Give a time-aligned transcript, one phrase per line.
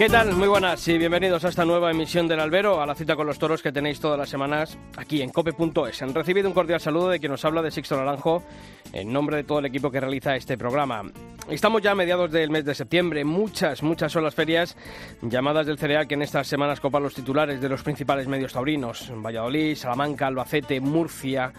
[0.00, 0.32] ¿Qué tal?
[0.34, 3.38] Muy buenas y bienvenidos a esta nueva emisión del Albero, a la cita con los
[3.38, 6.00] toros que tenéis todas las semanas aquí en cope.es.
[6.00, 8.42] Han recibido un cordial saludo de quien nos habla de Sixto Naranjo
[8.94, 11.02] en nombre de todo el equipo que realiza este programa.
[11.50, 14.74] Estamos ya a mediados del mes de septiembre, muchas, muchas son las ferias
[15.20, 19.12] llamadas del cereal que en estas semanas copan los titulares de los principales medios taurinos,
[19.14, 21.52] Valladolid, Salamanca, Albacete, Murcia,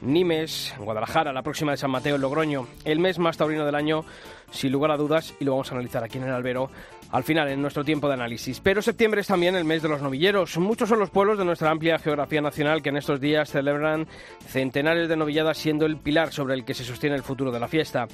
[0.00, 4.04] Nimes, Guadalajara, la próxima de San Mateo, Logroño, el mes más taurino del año,
[4.50, 6.70] sin lugar a dudas, y lo vamos a analizar aquí en el albero
[7.10, 8.60] al final, en nuestro tiempo de análisis.
[8.60, 10.58] Pero septiembre es también el mes de los novilleros.
[10.58, 14.06] Muchos son los pueblos de nuestra amplia geografía nacional que en estos días celebran
[14.46, 17.68] centenares de novilladas siendo el pilar sobre el que se sostiene el futuro de la
[17.68, 18.06] fiesta.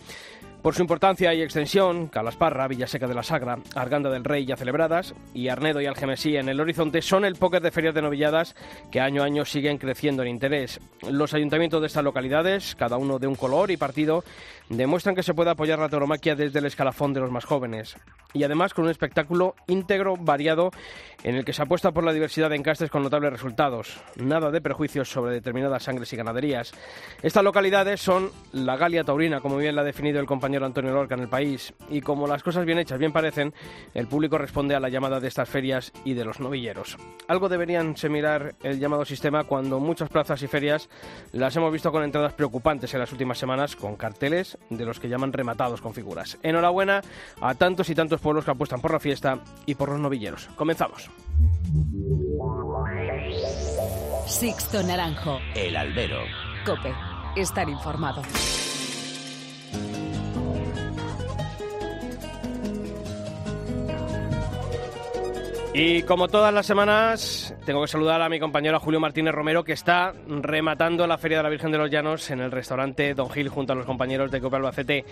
[0.63, 5.13] Por su importancia y extensión, Calasparra, Villaseca de la Sagra, Arganda del Rey ya celebradas
[5.35, 8.55] y Arnedo y Algemesí en el horizonte son el póker de ferias de novilladas
[8.93, 10.79] que año a año siguen creciendo en interés.
[11.11, 14.23] Los ayuntamientos de estas localidades, cada uno de un color y partido,
[14.69, 17.97] demuestran que se puede apoyar la tauromaquia desde el escalafón de los más jóvenes.
[18.33, 20.71] Y además con un espectáculo íntegro, variado,
[21.25, 24.01] en el que se apuesta por la diversidad de encastes con notables resultados.
[24.17, 26.73] Nada de prejuicios sobre determinadas sangres y ganaderías.
[27.23, 31.15] Estas localidades son la Galia Taurina, como bien la ha definido el compañero Antonio Lorca
[31.15, 31.73] en el país.
[31.91, 33.55] Y como las cosas bien hechas bien parecen,
[33.95, 36.97] el público responde a la llamada de estas ferias y de los novilleros.
[37.29, 40.89] Algo deberían se mirar el llamado sistema cuando muchas plazas y ferias
[41.33, 45.09] las hemos visto con entradas preocupantes en las últimas semanas, con carteles de los que
[45.09, 46.39] llaman rematados con figuras.
[46.43, 47.01] Enhorabuena
[47.41, 50.49] a tantos y tantos pueblos que apuestan por la fiesta y por los novilleros.
[50.57, 51.12] Comenzamos.
[54.27, 55.39] Sixto Naranjo.
[55.55, 56.21] El albero.
[56.65, 56.93] Cope.
[57.37, 58.23] Estar informado.
[65.75, 69.73] Y como todas las semanas, tengo que saludar a mi compañero Julio Martínez Romero, que
[69.73, 73.49] está rematando la Feria de la Virgen de los Llanos en el restaurante Don Gil
[73.49, 75.07] junto a los compañeros de Copa Albacete.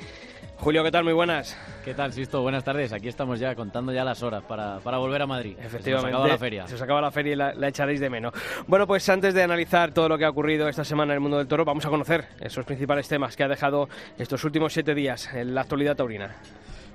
[0.60, 1.04] Julio, ¿qué tal?
[1.04, 1.56] Muy buenas.
[1.82, 2.42] ¿Qué tal, Sisto?
[2.42, 2.92] Buenas tardes.
[2.92, 5.56] Aquí estamos ya contando ya las horas para, para volver a Madrid.
[5.58, 6.10] Efectivamente.
[6.10, 6.66] Se acaba la feria.
[6.66, 8.34] Se os acaba la feria y la, la, echaréis de menos.
[8.66, 11.38] Bueno, pues antes de analizar todo lo que ha ocurrido esta semana en el mundo
[11.38, 13.88] del toro, vamos a conocer esos principales temas que ha dejado
[14.18, 16.36] estos últimos siete días en la actualidad taurina.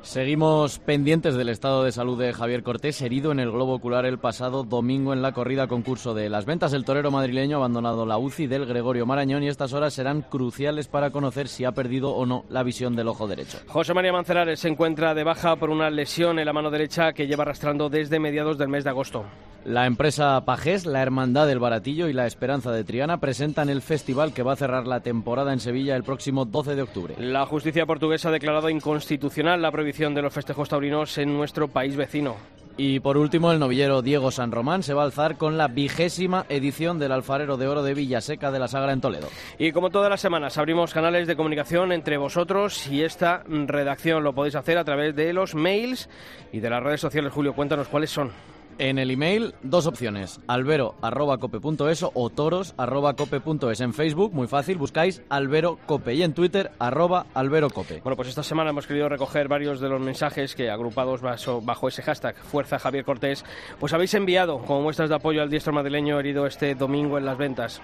[0.05, 4.19] Seguimos pendientes del estado de salud de Javier Cortés, herido en el globo ocular el
[4.19, 6.73] pasado domingo en la corrida concurso de las ventas.
[6.73, 10.87] El torero madrileño ha abandonado la UCI del Gregorio Marañón y estas horas serán cruciales
[10.87, 13.57] para conocer si ha perdido o no la visión del ojo derecho.
[13.67, 17.25] José María Mancerares se encuentra de baja por una lesión en la mano derecha que
[17.25, 19.25] lleva arrastrando desde mediados del mes de agosto.
[19.65, 24.31] La empresa Pajés, la Hermandad del Baratillo y la Esperanza de Triana presentan el festival
[24.31, 27.15] que va a cerrar la temporada en Sevilla el próximo 12 de octubre.
[27.17, 31.95] La justicia portuguesa ha declarado inconstitucional la prohibición de los festejos taurinos en nuestro país
[31.95, 32.35] vecino.
[32.77, 36.45] Y por último, el novillero Diego San Román se va a alzar con la vigésima
[36.49, 39.29] edición del Alfarero de Oro de Villaseca de la Sagra en Toledo.
[39.57, 44.25] Y como todas las semanas, abrimos canales de comunicación entre vosotros y esta redacción.
[44.25, 46.09] Lo podéis hacer a través de los mails
[46.51, 47.31] y de las redes sociales.
[47.31, 48.31] Julio, cuéntanos cuáles son.
[48.77, 53.79] En el email, dos opciones, albero.cope.es o toros.cope.es.
[53.79, 58.01] En Facebook, muy fácil, buscáis Albero Cope y en Twitter, arroba Albero Cope.
[58.01, 61.87] Bueno, pues esta semana hemos querido recoger varios de los mensajes que, agrupados bajo, bajo
[61.87, 63.45] ese hashtag Fuerza Javier Cortés,
[63.79, 67.37] pues habéis enviado como muestras de apoyo al diestro madrileño herido este domingo en las
[67.37, 67.81] ventas.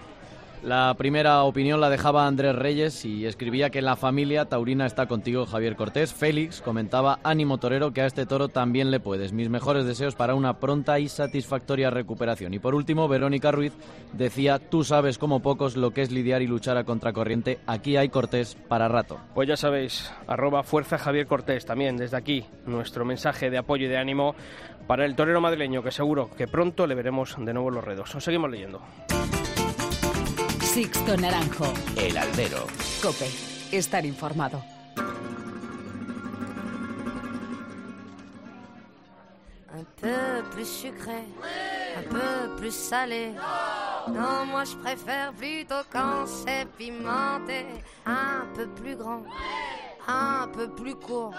[0.63, 5.47] La primera opinión la dejaba Andrés Reyes y escribía que la familia taurina está contigo,
[5.47, 6.13] Javier Cortés.
[6.13, 9.33] Félix comentaba, ánimo torero, que a este toro también le puedes.
[9.33, 12.53] Mis mejores deseos para una pronta y satisfactoria recuperación.
[12.53, 13.73] Y por último, Verónica Ruiz
[14.13, 17.59] decía, tú sabes como pocos lo que es lidiar y luchar a contracorriente.
[17.65, 19.17] Aquí hay Cortés para rato.
[19.33, 23.89] Pues ya sabéis, arroba fuerza Javier Cortés también desde aquí nuestro mensaje de apoyo y
[23.89, 24.35] de ánimo
[24.85, 28.13] para el torero madrileño, que seguro que pronto le veremos de nuevo los redos.
[28.13, 28.81] Os seguimos leyendo.
[30.73, 31.73] Sixto Naranjo.
[31.97, 32.65] El albero.
[33.01, 33.27] Cope.
[33.73, 34.63] Estar informado.
[39.73, 41.25] Un peu plus sucré,
[41.97, 43.33] un peu plus salé.
[44.07, 47.65] Non, moi je préfère plutôt quand c'est pimenté.
[48.05, 49.23] Un peu plus grand,
[50.07, 51.33] un peu plus court.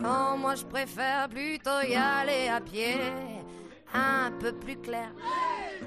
[0.00, 2.98] Non, moi je préfère plutôt y aller à pied.
[3.92, 5.10] Un peu plus clair,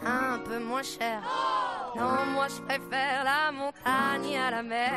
[0.06, 1.22] un peu moins cher.
[1.96, 4.92] Non, moi je préfère la montagne à la mer.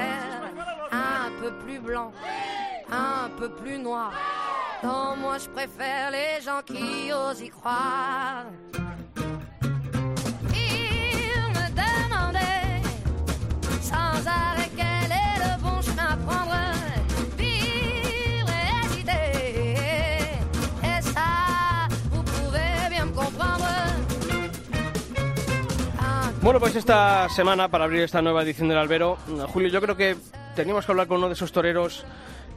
[0.90, 2.12] Un peu plus blanc,
[2.90, 4.12] un peu plus noir.
[4.82, 8.44] Non, moi je préfère les gens qui osent y croire.
[26.46, 30.14] Bueno, pues esta semana, para abrir esta nueva edición del Albero, Julio, yo creo que
[30.54, 32.04] teníamos que hablar con uno de esos toreros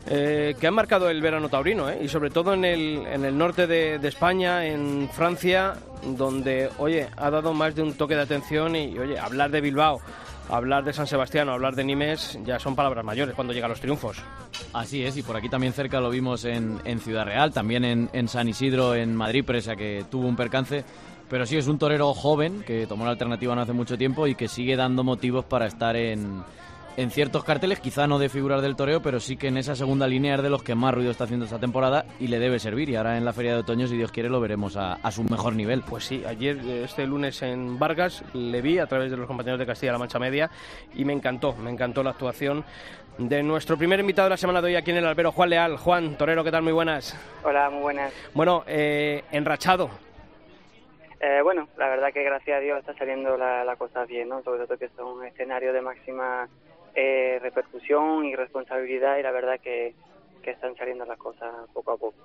[0.07, 1.97] eh, que han marcado el verano taurino, ¿eh?
[2.03, 7.07] y sobre todo en el, en el norte de, de España, en Francia, donde, oye,
[7.17, 9.99] ha dado más de un toque de atención y, oye, hablar de Bilbao,
[10.49, 13.81] hablar de San Sebastián o hablar de Nimes ya son palabras mayores cuando llegan los
[13.81, 14.17] triunfos.
[14.71, 18.07] Así es, y por aquí también cerca lo vimos en, en Ciudad Real, también en,
[18.13, 20.85] en San Isidro, en Madrid, presa que tuvo un percance.
[21.29, 24.35] Pero sí, es un torero joven que tomó la alternativa no hace mucho tiempo y
[24.35, 26.43] que sigue dando motivos para estar en,
[26.97, 30.07] en ciertos carteles, quizá no de figurar del toreo, pero sí que en esa segunda
[30.07, 32.89] línea es de los que más ruido está haciendo esta temporada y le debe servir.
[32.89, 35.23] Y ahora en la Feria de Otoño, si Dios quiere, lo veremos a, a su
[35.23, 35.83] mejor nivel.
[35.83, 39.67] Pues sí, ayer, este lunes en Vargas, le vi a través de los compañeros de
[39.67, 40.49] Castilla-La Mancha Media
[40.95, 42.65] y me encantó, me encantó la actuación
[43.19, 45.77] de nuestro primer invitado de la semana de hoy aquí en el albero, Juan Leal.
[45.77, 46.63] Juan, Torero, ¿qué tal?
[46.63, 47.15] Muy buenas.
[47.43, 48.11] Hola, muy buenas.
[48.33, 50.08] Bueno, eh, enrachado.
[51.19, 54.41] Eh, bueno, la verdad que gracias a Dios está saliendo la, la cosa bien, ¿no?
[54.43, 56.47] Sobre todo que son escenarios de máxima
[56.95, 59.93] eh, repercusión y responsabilidad y la verdad que,
[60.49, 62.15] que están saliendo las cosas poco a poco.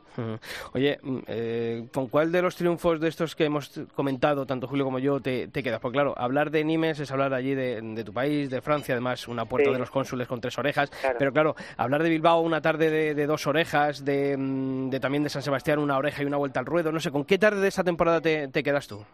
[0.73, 4.85] Oye, mm, eh, ¿con cuál de los triunfos de estos que hemos comentado, tanto Julio
[4.85, 5.81] como yo, te, te quedas?
[5.81, 9.29] Porque claro, hablar de Nimes es hablar allí de, de tu país, de Francia, además
[9.29, 9.73] una puerta Sí.
[9.73, 10.91] de los cónsules con tres orejas.
[10.91, 11.17] Claro.
[11.19, 15.23] Pero claro, hablar de Bilbao una tarde de, de dos orejas, de, mm, de también
[15.23, 17.61] de San Sebastián una oreja y una vuelta al ruedo, no sé, ¿con qué tarde
[17.61, 19.05] de esta temporada te, te quedas tú?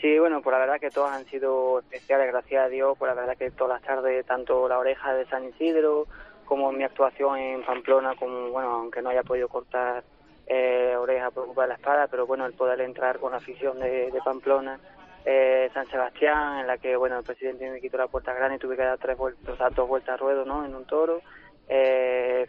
[0.00, 3.20] Sí, bueno, pues la verdad que todas han sido especiales, gracias a Dios, pues la
[3.20, 6.06] verdad que todas las tardes, tanto la oreja de San Isidro
[6.50, 10.02] como mi actuación en Pamplona, como, bueno, aunque no haya podido cortar
[10.48, 13.78] eh, oreja por culpa de la espada, pero bueno, el poder entrar con la afición
[13.78, 14.80] de, de Pamplona,
[15.24, 18.58] eh, San Sebastián, en la que, bueno, el presidente me quitó la puerta grande y
[18.58, 21.20] tuve que dar tres vueltas, o sea, dos vueltas a ruedo, ¿no?, en un toro.
[21.68, 22.48] Eh,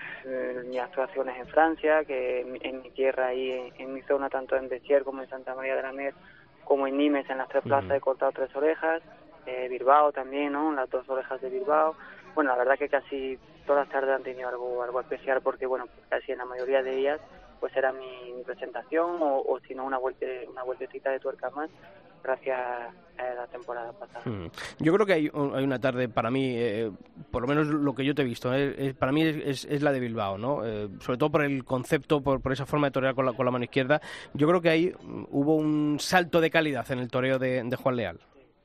[0.65, 4.55] mis actuaciones en Francia, que en, en mi tierra, ahí en, en mi zona, tanto
[4.55, 6.15] en Bechier como en Santa María de la Mer,
[6.63, 9.03] como en Nimes, en las tres plazas, he cortado tres orejas.
[9.45, 10.71] Eh, Bilbao también, ¿no?
[10.71, 11.95] Las dos orejas de Bilbao.
[12.35, 15.85] Bueno, la verdad que casi todas las tardes han tenido algo, algo especial porque, bueno,
[16.09, 17.19] casi en la mayoría de ellas,
[17.59, 21.69] pues era mi, presentación o, o si no, una, vuelta, una vueltecita de tuerca más
[22.23, 24.21] gracias a la temporada pasada.
[24.25, 24.47] Mm.
[24.79, 26.91] Yo creo que hay, hay una tarde para mí, eh,
[27.31, 29.65] por lo menos lo que yo te he visto, eh, eh, para mí es, es-
[29.65, 30.65] es la de Bilbao, ¿no?
[30.65, 33.45] Eh, sobre todo por el concepto, por, por esa forma de torear con la, con
[33.45, 34.01] la mano izquierda.
[34.33, 34.93] Yo creo que ahí
[35.31, 38.19] hubo un salto de calidad en el toreo de Juan Leal.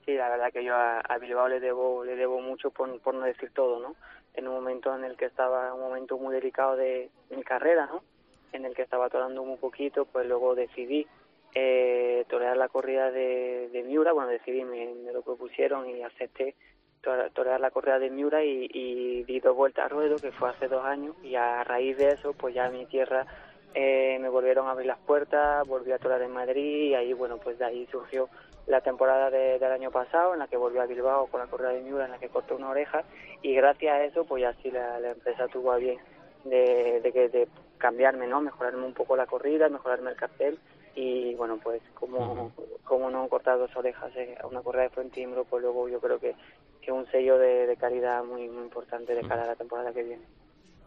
[0.06, 3.23] Sí, la verdad que yo a, Bilbao le debo le debo mucho por, por no
[3.26, 3.97] decir todo, ¿no?
[4.35, 8.05] En un momento en el que estaba un momento muy delicado de, mi carrera, ¿no?
[8.53, 11.08] En el que estaba torando muy poquito, pues luego decidí
[11.56, 16.55] eh, torear la corrida de, Miura, bueno, decidí, me, me lo propusieron y acepté
[17.03, 20.50] tore- torear la corrida de Miura y, y di dos vueltas a ruedo, que fue
[20.50, 23.26] hace dos años, y a raíz de eso, pues ya mi tierra
[23.75, 27.38] eh, me volvieron a abrir las puertas, volví a torear en Madrid y ahí, bueno,
[27.38, 28.29] pues de ahí surgió
[28.67, 31.71] la temporada de- del año pasado en la que volví a Bilbao con la corrida
[31.71, 33.05] de Miura en la que corté una oreja
[33.43, 35.99] y gracias a eso pues ya sí la, la empresa tuvo a bien
[36.45, 37.49] de, de, de
[37.79, 38.41] cambiarme, ¿no?
[38.41, 40.59] Mejorarme un poco la corrida, mejorarme el cartel
[40.95, 42.53] y bueno pues como,
[42.85, 46.01] como no cortar dos orejas eh, a una corrida de frente timbro pues luego yo
[46.01, 46.35] creo que
[46.81, 50.05] que un sello de, de calidad muy, muy importante de cara a la temporada que
[50.05, 50.23] viene.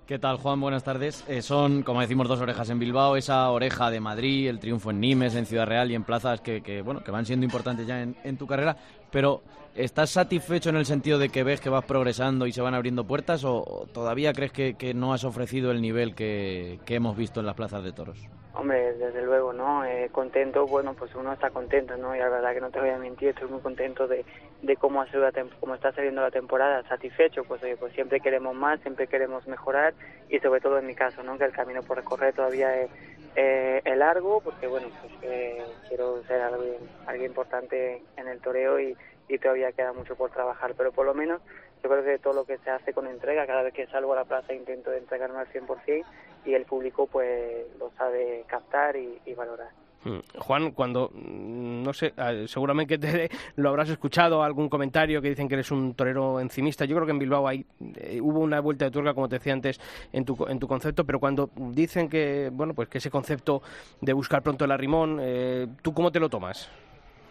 [0.09, 0.59] ¿Qué tal, Juan?
[0.59, 1.23] Buenas tardes.
[1.27, 4.99] Eh, son, como decimos, dos orejas en Bilbao, esa oreja de Madrid, el triunfo en
[4.99, 8.01] Nimes, en Ciudad Real y en plazas que, que, bueno, que van siendo importantes ya
[8.01, 8.75] en, tu carrera.
[9.11, 9.43] Pero,
[9.75, 13.05] ¿estás satisfecho en el sentido de que ves que vas progresando y se van abriendo
[13.05, 17.53] puertas o, todavía crees que, no has ofrecido el nivel que hemos visto en las
[17.53, 18.17] plazas de toros?
[18.59, 19.85] Hombre, desde luego, ¿no?
[19.85, 22.13] Eh, contento, bueno, pues uno está contento, ¿no?
[22.13, 24.25] Y la verdad que no te voy a mentir, estoy muy contento de,
[24.61, 29.07] de cómo, la cómo está saliendo la temporada, satisfecho, pues, pues siempre queremos más, siempre
[29.07, 29.93] queremos mejorar
[30.27, 31.37] y sobre todo en mi caso, ¿no?
[31.37, 32.89] Que el camino por recorrer todavía es,
[33.37, 38.77] eh, es largo, porque bueno, pues eh, quiero ser alguien, alguien importante en el toreo
[38.77, 38.97] y,
[39.29, 41.41] y todavía queda mucho por trabajar, pero por lo menos
[41.81, 44.17] yo creo que todo lo que se hace con entrega, cada vez que salgo a
[44.17, 46.03] la plaza intento entregarme al 100%
[46.45, 49.69] y el público pues lo sabe captar y, valorar.
[50.03, 50.19] Mm.
[50.39, 55.47] Juan, cuando, mm, no sé, ah, seguramente te, lo habrás escuchado, algún comentario que dicen
[55.47, 56.85] que eres un torero encimista.
[56.85, 57.65] Yo creo que en Bilbao hay,
[57.97, 59.79] eh, hubo una vuelta de tuerca, como te decía antes,
[60.11, 63.61] en tu, en tu concepto, pero cuando dicen que, bueno, pues que ese concepto
[64.01, 66.69] de buscar pronto el arrimón, eh, ¿tú cómo te lo tomas?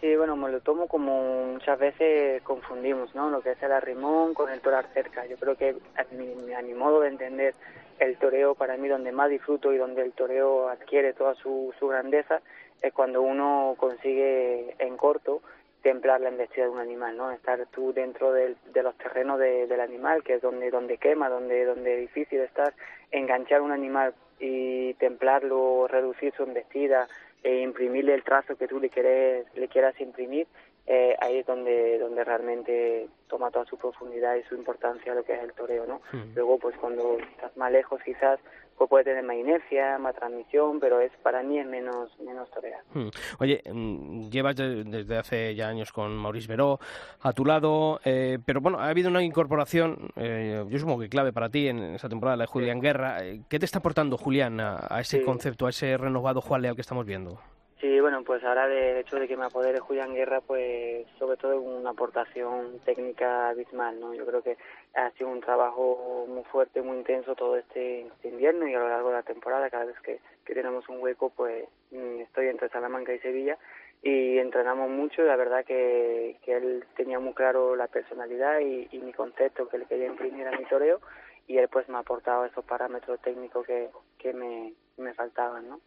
[0.01, 3.29] Sí, bueno, me lo tomo como muchas veces confundimos, ¿no?
[3.29, 5.25] Lo que es el arrimón con el torar cerca.
[5.25, 7.53] Yo creo que a mi, a mi modo de entender
[7.99, 11.87] el toreo para mí donde más disfruto y donde el toreo adquiere toda su, su
[11.89, 12.41] grandeza
[12.81, 15.41] es cuando uno consigue en corto
[15.81, 17.31] templar la embestida de un animal, ¿no?
[17.31, 21.95] Estar tú dentro de los terrenos del animal, que es donde donde quema, donde donde
[21.95, 22.73] es difícil estar,
[23.11, 27.07] enganchar un animal y templarlo, reducir su embestida
[27.43, 30.47] e imprimirle el trazo que tú le quieres le quieras imprimir,
[30.87, 35.33] eh, ahí es donde donde realmente toma toda su profundidad y su importancia lo que
[35.33, 36.01] es el toreo, ¿no?
[36.35, 38.39] Luego, pues cuando estás más lejos, quizás
[38.79, 42.81] pues puede tener más inercia, más transmisión, pero es para mí es menos menos torear.
[42.93, 43.09] Hmm.
[43.39, 46.79] Oye, mm, llevas desde hace ya años con Maurice Veró
[47.19, 51.33] a tu lado, eh, pero bueno, ha habido una incorporación, eh, yo supongo que clave
[51.33, 53.17] para ti en esa temporada, la de Julián Guerra.
[53.25, 56.81] Eh, ¿Qué te está aportando Julián a, ese concepto, a ese renovado Juan Leal que
[56.81, 57.37] estamos viendo?
[57.79, 61.61] Sí, bueno, pues ahora del hecho de que me apodere Julián Guerra, pues sobre todo
[61.61, 64.13] una aportación técnica abismal, ¿no?
[64.13, 64.57] Yo creo que
[64.95, 68.89] ha sido un trabajo muy fuerte, muy intenso todo este, este invierno y a lo
[68.89, 73.13] largo de la temporada, cada vez que, tenemos un hueco, pues mm, estoy entre Salamanca
[73.13, 73.57] y Sevilla
[74.01, 78.89] y entrenamos mucho y la verdad que, que él tenía muy claro la personalidad y,
[78.99, 80.99] mi concepto que le quería imprimir a mi toreo
[81.47, 85.79] y él pues me ha aportado esos parámetros técnicos que, que me, me faltaban, ¿no?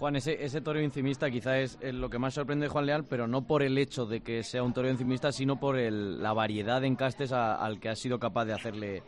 [0.00, 3.26] Juan, ese, ese toreo encimista quizá es, lo que más sorprende de Juan Leal, pero
[3.26, 6.86] no por el hecho de que sea un toreo encimista, sino por la variedad de
[6.86, 9.02] encastes al que ha sido capaz de hacerle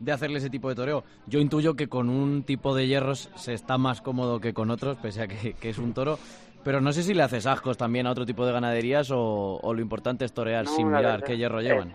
[0.00, 1.04] de hacerle ese tipo de toreo.
[1.26, 4.96] Yo intuyo que con un tipo de hierros se está más cómodo que con otros,
[4.96, 6.18] pese a que, es un toro.
[6.64, 9.80] Pero no sé si le haces ascos también a otro tipo de ganaderías o, lo
[9.82, 11.92] importante es torear sin mirar qué hierro llevan.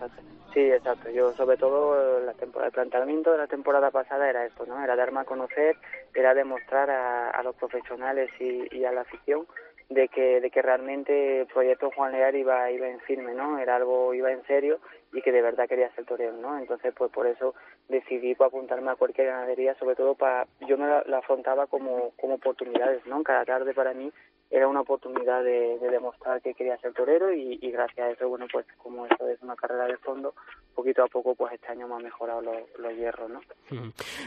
[0.52, 1.10] Sí, exacto.
[1.10, 4.80] Yo sobre todo la temporada, el planteamiento de la temporada pasada era esto, ¿no?
[4.80, 5.76] Era darme a conocer,
[6.14, 9.46] era demostrar a, los profesionales y, a la afición
[9.90, 13.58] de que, de que realmente el proyecto Juan Lear iba, iba en firme, ¿no?
[13.58, 14.78] Era algo, iba en serio
[15.14, 16.58] y que de verdad quería ser torero, ¿no?
[16.58, 17.54] Entonces, pues por eso
[17.88, 22.34] decidí pues, apuntarme a cualquier ganadería, sobre todo para, yo me la, afrontaba como, como
[22.34, 23.22] oportunidades, ¿no?
[23.22, 24.12] Cada tarde para mí
[24.50, 28.66] era una oportunidad de, demostrar que quería ser torero y, gracias a eso, bueno, pues
[28.78, 30.34] como esto es una carrera de fondo,
[30.74, 33.40] poquito a poco, pues este año me ha mejorado los, hierros, ¿no?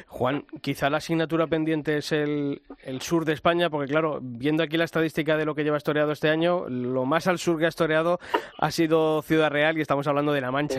[0.08, 4.78] Juan, quizá la asignatura pendiente es el, el, sur de España, porque claro, viendo aquí
[4.78, 7.70] la estadística de lo que lleva historiado este año, lo más al sur que ha
[7.70, 8.20] historiado
[8.58, 10.77] ha sido Ciudad Real y estamos hablando de La Mancha.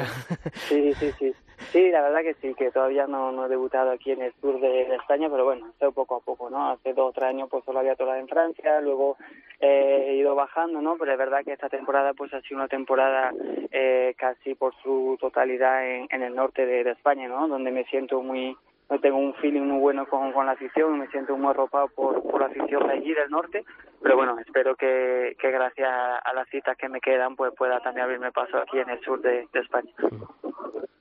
[0.54, 1.34] Sí, sí, sí.
[1.72, 4.94] Sí, la verdad que sí, que todavía no, he debutado aquí en el sur de,
[4.94, 6.70] España, pero bueno, estoy poco a poco, ¿no?
[6.70, 9.16] Hace dos o tres años pues solo había torado en Francia, luego
[9.60, 10.96] he ido bajando, ¿no?
[10.96, 13.32] Pero es verdad que esta temporada pues ha sido una temporada
[13.70, 17.48] eh, casi por su totalidad en, en el norte de, España, ¿no?
[17.48, 18.56] Donde me siento muy,
[18.90, 22.22] no tengo un feeling muy bueno con, con la afición, me siento muy arropado por,
[22.22, 23.64] por la afición de allí del norte,
[24.02, 28.04] pero bueno, espero que, que gracias a las citas que me quedan pues pueda también
[28.04, 29.92] abrirme paso aquí en el sur de, de España.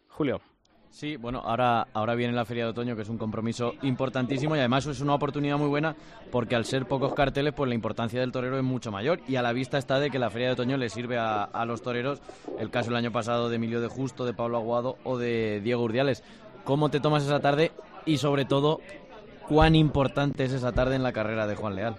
[0.09, 0.41] Julio.
[0.89, 4.59] Sí, bueno, ahora, ahora viene la Feria de Otoño, que es un compromiso importantísimo y
[4.59, 5.95] además es una oportunidad muy buena
[6.31, 9.41] porque al ser pocos carteles, pues la importancia del torero es mucho mayor y a
[9.41, 12.21] la vista está de que la Feria de Otoño le sirve a, a los toreros,
[12.57, 15.83] el caso el año pasado de Emilio de Justo, de Pablo Aguado o de Diego
[15.83, 16.23] Urdiales.
[16.67, 17.71] ¿Cómo te tomas esa tarde
[18.05, 18.81] y sobre todo
[19.47, 21.95] cuán importante es esa tarde en la carrera de Juan Leal?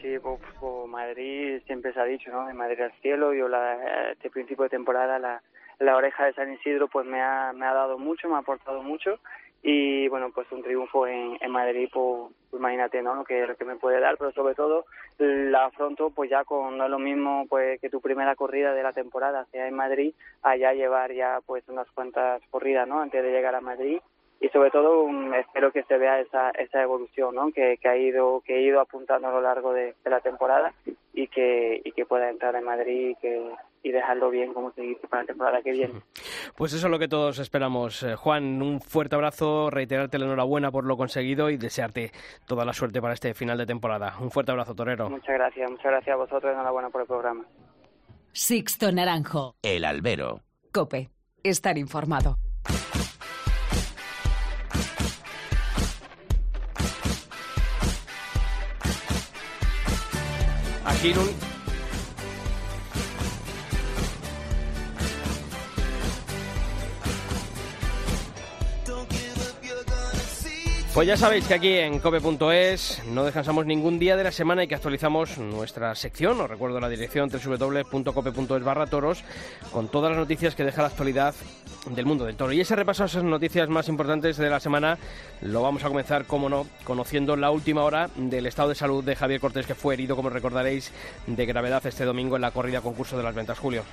[0.00, 2.46] Sí, pues, pues Madrid siempre se ha dicho, ¿no?
[2.46, 5.42] De Madrid al cielo, yo la, este principio de temporada la
[5.78, 8.82] la oreja de San Isidro pues me ha, me ha dado mucho, me ha aportado
[8.82, 9.18] mucho
[9.68, 13.64] y bueno pues un triunfo en, en Madrid pues, imagínate no lo que lo que
[13.64, 14.84] me puede dar pero sobre todo
[15.18, 18.84] la afronto pues ya con no es lo mismo pues que tu primera corrida de
[18.84, 23.32] la temporada sea en Madrid allá llevar ya pues unas cuantas corridas no antes de
[23.32, 23.98] llegar a Madrid.
[24.38, 27.50] Y sobre todo espero que se vea esa esa evolución ¿no?
[27.52, 30.74] que, que ha ido que he ido apuntando a lo largo de, la temporada
[31.14, 33.50] y que y que pueda entrar en Madrid que
[33.86, 35.94] y dejarlo bien como se dice para la temporada que viene.
[36.56, 38.02] Pues eso es lo que todos esperamos.
[38.02, 42.12] Eh, Juan, un fuerte abrazo, reiterarte la enhorabuena por lo conseguido y desearte
[42.46, 44.14] toda la suerte para este final de temporada.
[44.20, 45.10] Un fuerte abrazo, Torero.
[45.10, 47.44] Muchas gracias, muchas gracias a vosotros, enhorabuena por el programa.
[48.32, 49.56] Sixto Naranjo.
[49.62, 50.40] El Albero.
[50.72, 51.10] Cope.
[51.42, 52.38] Estar informado.
[60.84, 61.12] Aquí
[70.96, 74.66] Pues ya sabéis que aquí en cope.es no descansamos ningún día de la semana y
[74.66, 79.22] que actualizamos nuestra sección, os recuerdo la dirección www.cope.es barra toros,
[79.72, 81.34] con todas las noticias que deja la actualidad
[81.90, 82.54] del mundo del toro.
[82.54, 84.96] Y ese repaso a esas noticias más importantes de la semana
[85.42, 89.16] lo vamos a comenzar, como no, conociendo la última hora del estado de salud de
[89.16, 90.92] Javier Cortés, que fue herido, como recordaréis,
[91.26, 93.84] de gravedad este domingo en la corrida concurso de las ventas, Julio.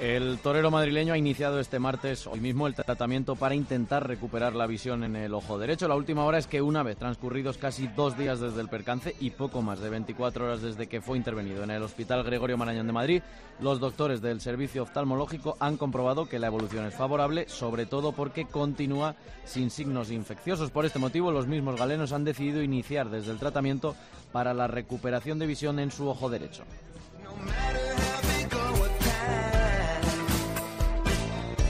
[0.00, 4.66] El torero madrileño ha iniciado este martes, hoy mismo, el tratamiento para intentar recuperar la
[4.66, 5.88] visión en el ojo derecho.
[5.88, 9.28] La última hora es que una vez transcurridos casi dos días desde el percance y
[9.28, 12.94] poco más de 24 horas desde que fue intervenido en el Hospital Gregorio Marañón de
[12.94, 13.22] Madrid,
[13.60, 18.46] los doctores del servicio oftalmológico han comprobado que la evolución es favorable, sobre todo porque
[18.46, 20.70] continúa sin signos infecciosos.
[20.70, 23.94] Por este motivo, los mismos galenos han decidido iniciar desde el tratamiento
[24.32, 26.64] para la recuperación de visión en su ojo derecho.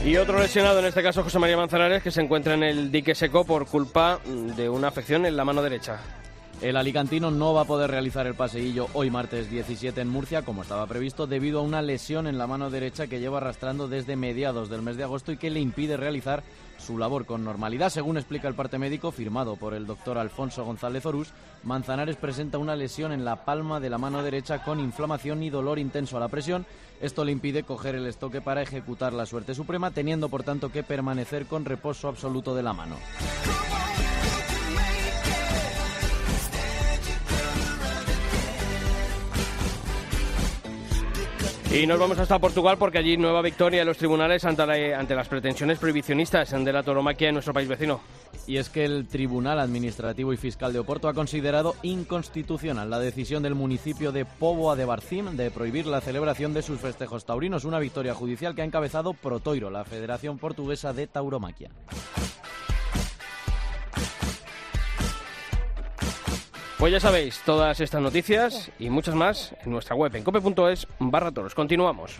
[0.04, 3.14] Y otro lesionado, en este caso José María Manzanares, que se encuentra en el dique
[3.14, 4.18] seco por culpa
[4.56, 6.00] de una afección en la mano derecha.
[6.62, 10.62] El alicantino no va a poder realizar el paseillo hoy martes 17 en Murcia, como
[10.62, 14.70] estaba previsto, debido a una lesión en la mano derecha que lleva arrastrando desde mediados
[14.70, 16.42] del mes de agosto y que le impide realizar
[16.80, 17.90] su labor con normalidad.
[17.90, 21.32] Según explica el parte médico firmado por el doctor Alfonso González Orús,
[21.62, 25.78] Manzanares presenta una lesión en la palma de la mano derecha con inflamación y dolor
[25.78, 26.66] intenso a la presión.
[27.00, 30.82] Esto le impide coger el estoque para ejecutar la suerte suprema, teniendo por tanto que
[30.82, 32.96] permanecer con reposo absoluto de la mano.
[41.72, 45.14] Y nos vamos hasta Portugal porque allí nueva victoria en los tribunales ante, la- ante
[45.14, 48.00] las pretensiones prohibicionistas de la tauromaquia en nuestro país vecino.
[48.48, 53.44] Y es que el Tribunal Administrativo y Fiscal de Oporto ha considerado inconstitucional la decisión
[53.44, 57.78] del municipio de Póvoa de Barcim de prohibir la celebración de sus festejos taurinos, una
[57.78, 61.70] victoria judicial que ha encabezado Protoiro, la Federación Portuguesa de Tauromaquia.
[66.80, 71.30] Pues ya sabéis, todas estas noticias y muchas más en nuestra web en cope.es barra
[71.30, 71.54] toros.
[71.54, 72.16] Continuamos.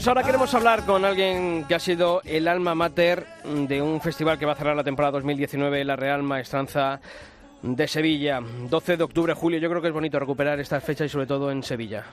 [0.00, 4.38] Pues ahora queremos hablar con alguien que ha sido el alma mater de un festival
[4.38, 7.02] que va a cerrar la temporada 2019, la Real Maestranza
[7.60, 8.40] de Sevilla.
[8.40, 9.58] 12 de octubre, julio.
[9.58, 12.06] Yo creo que es bonito recuperar estas fechas y sobre todo en Sevilla.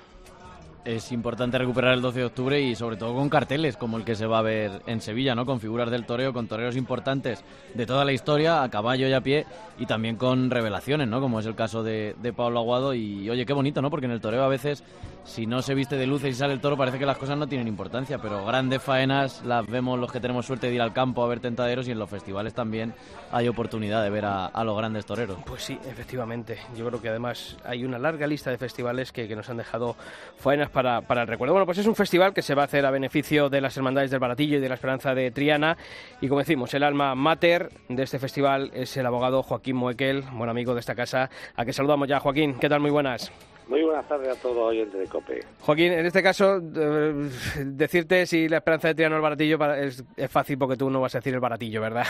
[0.86, 4.16] Es importante recuperar el 12 de octubre y sobre todo con carteles como el que
[4.16, 5.46] se va a ver en Sevilla, ¿no?
[5.46, 9.20] Con figuras del toreo, con toreros importantes de toda la historia, a caballo y a
[9.20, 9.46] pie,
[9.78, 11.20] y también con revelaciones, ¿no?
[11.20, 12.94] Como es el caso de, Pablo Aguado.
[12.94, 13.90] Y oye, qué bonito, ¿no?
[13.90, 14.84] Porque en el toreo a veces,
[15.24, 17.48] si no se viste de luces y sale el toro, parece que las cosas no
[17.48, 21.24] tienen importancia, pero grandes faenas las vemos los que tenemos suerte de ir al campo
[21.24, 22.94] a ver tentaderos y en los festivales también
[23.32, 25.38] hay oportunidad de ver a, los grandes toreros.
[25.46, 26.58] Pues sí, efectivamente.
[26.76, 29.96] Yo creo que además hay una larga lista de festivales que nos han dejado
[30.38, 31.54] faenas para, para el recuerdo.
[31.54, 34.12] Bueno, pues es un festival que se va a hacer a beneficio de las Hermandades
[34.12, 35.78] del Baratillo y de la Esperanza de Triana.
[36.22, 40.50] Y como decimos, el alma mater de este festival es el abogado Joaquín Moekel, buen
[40.50, 42.20] amigo de esta casa, a que saludamos ya.
[42.20, 42.80] Joaquín, ¿qué tal?
[42.80, 43.32] Muy buenas.
[43.68, 45.40] Muy buenas tardes a todos los oyentes de COPE.
[45.60, 47.30] Joaquín, en este caso, eh,
[47.66, 51.02] decirte si la Esperanza de Triana o el Baratillo es, es fácil porque tú no
[51.02, 52.06] vas a decir el Baratillo, ¿verdad?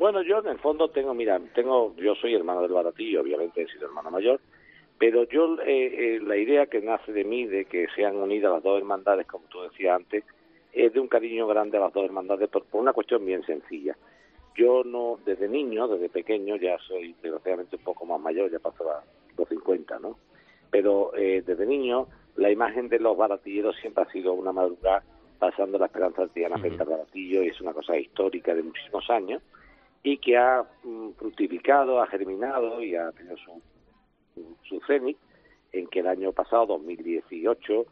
[0.00, 3.66] Bueno, yo en el fondo tengo, mira, tengo, yo soy hermano del Baratillo, obviamente he
[3.66, 4.40] sido hermano mayor,
[5.00, 8.62] pero yo eh, eh, la idea que nace de mí de que sean unidas las
[8.62, 10.24] dos hermandades, como tú decías antes,
[10.74, 13.96] es de un cariño grande a las dos hermandades por, por una cuestión bien sencilla.
[14.54, 18.90] Yo no, desde niño, desde pequeño, ya soy desgraciadamente un poco más mayor, ya paso
[18.90, 19.02] a
[19.38, 20.18] los 50, ¿no?
[20.70, 25.02] Pero eh, desde niño la imagen de los baratilleros siempre ha sido una madrugada
[25.38, 29.42] pasando la esperanza artiana frente al baratillo y es una cosa histórica de muchísimos años
[30.02, 33.62] y que ha mm, fructificado, ha germinado y ha tenido su,
[34.68, 35.18] su cenit
[35.72, 37.86] en que el año pasado, 2018,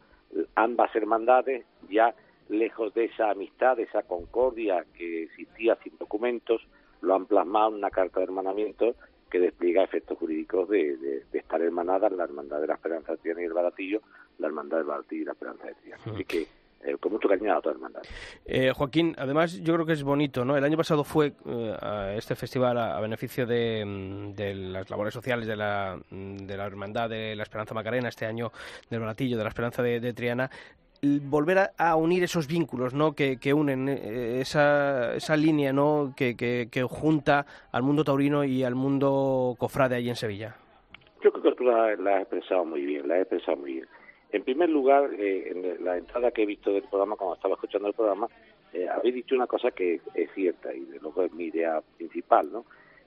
[0.55, 2.13] ambas hermandades ya
[2.49, 6.61] lejos de esa amistad, de esa concordia que existía sin documentos,
[7.01, 8.95] lo han plasmado en una carta de hermanamiento
[9.29, 13.19] que despliega efectos jurídicos de, de- de estar hermanadas la hermandad de la Esperanza de
[13.19, 14.01] Triana y el Baratillo,
[14.39, 16.01] la hermandad del Baratillo y la Esperanza de Triana.
[16.15, 16.47] Así que
[16.83, 17.61] eh, con mucho cariño a.
[18.45, 20.55] Eh, Joaquín, además yo creo que es bonito, ¿no?
[20.55, 24.89] El año pasado fue eh, a este festival a, a beneficio de, mm, de las
[24.89, 28.51] labores sociales de la, mm, de la Hermandad de la Esperanza Macarena, este año
[28.89, 30.49] del Baratillo, de la Esperanza de, de Triana.
[31.01, 33.13] volver a, a unir esos vínculos ¿no?
[33.13, 36.13] que, que unen eh, esa, esa línea ¿no?
[36.15, 40.55] que, que, que junta al mundo taurino y al mundo cofrade allí en Sevilla.
[41.21, 43.87] Yo creo que tú la, la has expresado muy bien, la has expresado muy bien.
[44.31, 47.87] En primer lugar, eh, en la entrada que he visto del programa, cuando estaba escuchando
[47.87, 48.27] el programa,
[48.73, 52.51] eh, habéis dicho una cosa que es cierta y de luego es mi idea principal,
[52.51, 52.65] ¿no?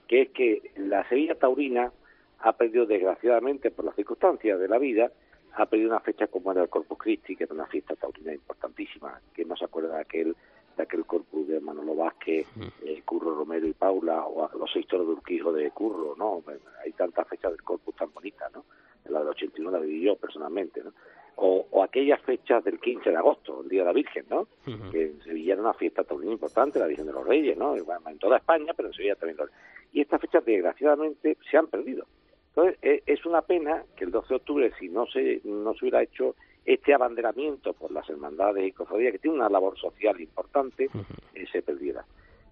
[0.09, 1.93] Que es que la Sevilla taurina
[2.41, 5.13] ha perdido, desgraciadamente, por las circunstancias de la vida,
[5.55, 9.21] ha perdido una fecha como era el Corpus Christi, que era una fiesta taurina importantísima.
[9.33, 10.37] que no se acuerda de aquel
[10.77, 12.47] de aquel corpus de Manolo Vázquez,
[12.83, 16.43] eh, Curro Romero y Paula, o a los seis toros de Urquijo de Curro, ¿no?
[16.83, 18.65] Hay tantas fechas del corpus tan bonitas, ¿no?
[19.09, 20.93] La del 81 la viví yo personalmente, ¿no?
[21.37, 24.47] O, o aquellas fechas del 15 de agosto, el Día de la Virgen, ¿no?
[24.91, 27.75] Que en Sevilla era una fiesta taurina importante, la Virgen de los Reyes, ¿no?
[27.75, 29.39] En toda España, pero en Sevilla también.
[29.39, 29.47] lo-
[29.93, 32.07] Y estas fechas, desgraciadamente, se han perdido.
[32.49, 35.85] Entonces, eh, es una pena que el 12 de octubre, si no se, no se
[35.85, 36.35] hubiera hecho
[36.67, 40.89] este abanderamiento por las hermandades y cofradías, que tiene una labor social importante,
[41.35, 42.05] eh, se perdiera.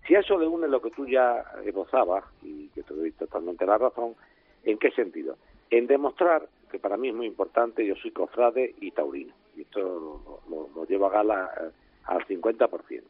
[0.07, 3.65] Si a eso le une lo que tú ya esbozabas, y que te doy totalmente
[3.67, 4.15] la razón,
[4.65, 5.37] ¿en qué sentido?
[5.71, 9.81] En demostrar que para mí es muy importante, yo soy cofrade y taurino, y esto
[9.81, 11.71] lo, lo- lo llevo a gala eh,
[12.05, 13.03] al 50%.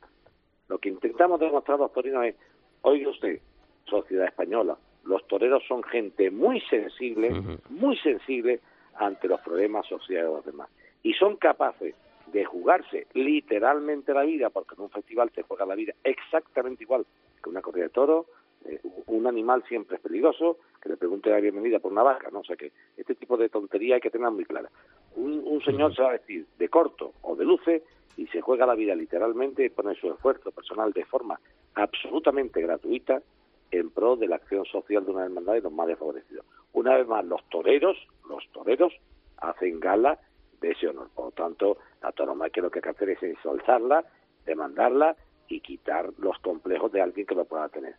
[0.69, 2.37] Lo que intentamos demostrar los torinos es,
[2.83, 3.41] oiga usted,
[3.87, 7.31] sociedad española, los toreros son gente muy sensible,
[7.71, 8.61] muy sensible
[8.95, 10.69] ante los problemas sociales de los demás.
[11.03, 11.95] Y son capaces
[12.27, 17.05] de jugarse literalmente la vida, porque en un festival te juega la vida exactamente igual
[17.43, 18.27] que una corrida de toros,
[18.67, 22.41] eh, un animal siempre es peligroso, que le pregunte la bienvenida por una vaca, no
[22.41, 24.71] o sea que este tipo de tontería hay que tener muy clara.
[25.17, 27.83] Un, un señor se va a vestir de corto o de luces
[28.17, 31.41] y se juega la vida literalmente y pone su esfuerzo personal de forma
[31.75, 33.23] absolutamente gratuita
[33.71, 36.45] en pro de la acción social de una hermandad de los más desfavorecidos.
[36.73, 37.97] Una vez más, los toreros,
[38.29, 38.93] los toreros
[39.39, 40.19] hacen gala
[40.61, 41.09] de ese honor.
[41.15, 44.05] Por lo tanto, la tauromaquia lo que hay que hacer es ensalzarla,
[44.45, 45.17] demandarla
[45.49, 47.95] y quitar los complejos de alguien que lo pueda tener.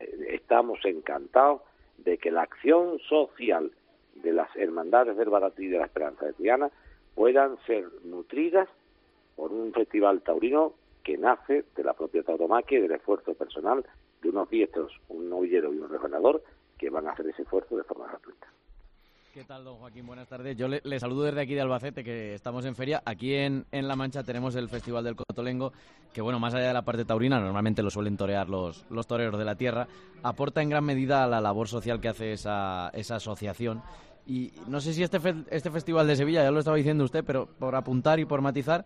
[0.00, 1.62] Eh, Estamos encantados
[2.04, 3.70] de que la acción social
[4.14, 6.70] de las hermandades del Baratí y de la Esperanza de Triana
[7.14, 8.68] puedan ser nutridas
[9.36, 13.84] por un festival taurino que nace de la propia tauromaquia y del esfuerzo personal
[14.22, 16.42] de unos diestros, un novillero y un rejonador
[16.78, 18.46] que van a hacer ese esfuerzo de forma gratuita.
[19.32, 20.06] ¿Qué tal, don Joaquín?
[20.06, 20.56] Buenas tardes.
[20.56, 23.00] Yo le, saludo desde aquí de Albacete, que estamos en feria.
[23.04, 25.72] Aquí en, en La Mancha tenemos el Festival del Cotolengo,
[26.12, 29.38] que, bueno, más allá de la parte taurina, normalmente lo suelen torear los, los toreros
[29.38, 29.86] de la tierra,
[30.24, 33.82] aporta en gran medida a la labor social que hace esa, esa asociación.
[34.26, 37.22] Y no sé si este, fe- este Festival de Sevilla, ya lo estaba diciendo usted,
[37.24, 38.84] pero por apuntar y por matizar,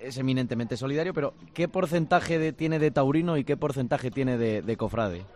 [0.00, 4.62] es eminentemente solidario, pero ¿qué porcentaje de- tiene de taurino y qué porcentaje tiene de,
[4.62, 5.26] de cofrade?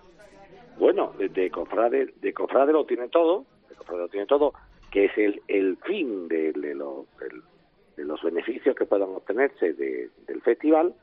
[0.79, 3.45] Bueno, de cofrade, de cofrade lo tiene todo,
[3.91, 4.53] lo tiene todo,
[4.91, 7.07] que es el, el fin de, los,
[7.97, 10.95] de los beneficios que puedan obtenerse de- del festival,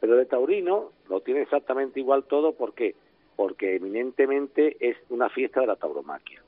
[0.00, 2.94] pero de taurino lo tiene exactamente igual todo, ¿por qué?
[3.36, 6.42] Porque eminentemente es una fiesta de la tauromaquia.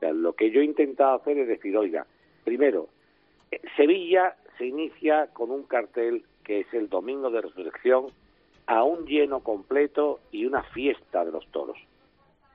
[0.00, 2.06] Lo que yo he intentado hacer es decir, oiga,
[2.44, 2.88] primero,
[3.52, 8.06] eh, Sevilla se inicia con un cartel que es el Domingo de Resurrección,
[8.66, 11.76] a un lleno completo y una fiesta de los toros.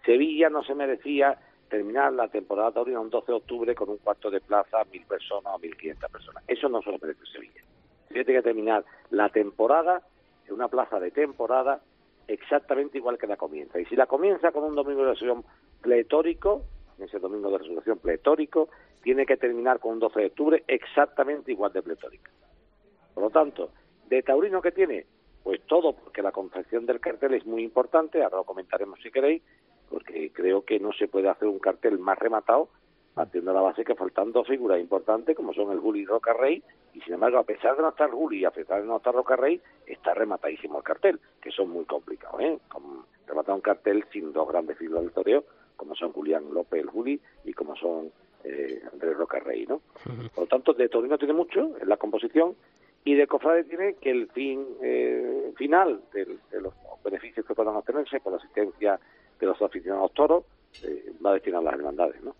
[0.05, 1.37] Sevilla no se merecía
[1.69, 5.53] terminar la temporada taurina un 12 de octubre con un cuarto de plaza, mil personas
[5.55, 6.43] o mil quinientas personas.
[6.47, 7.61] Eso no se lo merece Sevilla.
[8.07, 10.01] Sevilla tiene que terminar la temporada
[10.47, 11.81] en una plaza de temporada
[12.27, 13.79] exactamente igual que la comienza.
[13.79, 15.45] Y si la comienza con un domingo de resurrección
[15.81, 16.63] pletórico,
[16.97, 18.69] en ese domingo de resurrección pletórico,
[19.01, 22.31] tiene que terminar con un 12 de octubre exactamente igual de pletórico.
[23.13, 23.71] Por lo tanto,
[24.09, 25.05] ¿de taurino que tiene?
[25.43, 29.41] Pues todo, porque la confección del cartel es muy importante, ahora lo comentaremos si queréis,
[29.89, 32.69] porque creo que no se puede hacer un cartel más rematado
[33.13, 36.33] partiendo de la base que faltan dos figuras importantes como son el Juli y Roca
[36.33, 36.61] Rey
[36.93, 39.13] y sin embargo a pesar de no estar Juli y a pesar de no estar
[39.13, 42.59] Roca Rey está rematadísimo el cartel que son muy complicados ¿eh?
[43.25, 45.43] Rematar un cartel sin dos grandes figuras del toreo
[45.75, 48.11] como son Julián López el Juli y como son
[48.43, 49.81] eh, Andrés Roca Rey ¿no?
[50.35, 52.55] por lo tanto de Torino tiene mucho en la composición
[53.03, 56.73] y de Cofrade tiene que el fin eh, final del- de los
[57.03, 58.99] beneficios que puedan obtenerse por la asistencia
[59.39, 60.43] de los aficionados toros
[60.83, 62.35] eh, va destinado a las hermandades, ¿no?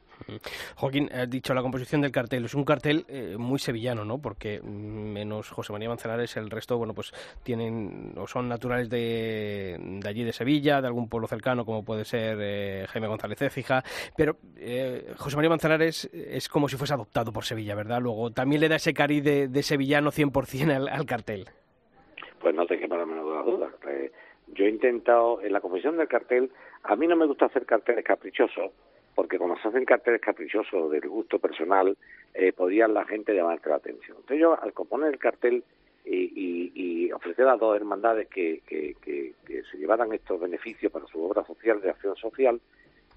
[0.76, 2.46] Joaquín, has dicho la composición del cartel.
[2.46, 4.20] Es un cartel eh, muy sevillano, ¿no?
[4.20, 10.10] Porque menos José María Manzanares, el resto, bueno, pues tienen o son naturales de, de
[10.10, 13.84] allí de Sevilla, de algún pueblo cercano, como puede ser eh, Jaime González Écija.
[14.16, 18.02] Pero eh, José María Manzanares es como si fuese adoptado por Sevilla, ¿verdad?
[18.02, 21.46] Luego también le da ese cari de, de sevillano 100% al, al cartel.
[22.40, 23.70] Pues no te quepa la menor duda.
[23.90, 24.12] Eh,
[24.48, 26.52] yo he intentado, en la composición del cartel,
[26.84, 28.72] a mí no me gusta hacer carteles caprichosos,
[29.16, 31.98] porque cuando se hacen carteles caprichosos del gusto personal,
[32.34, 34.18] eh, podría la gente llamarte la atención.
[34.18, 35.64] Entonces yo, al componer el cartel
[36.06, 39.34] y, y, y ofrecer a dos hermandades que, que, que,
[39.72, 42.62] se llevaran estos beneficios para su obra social de acción social,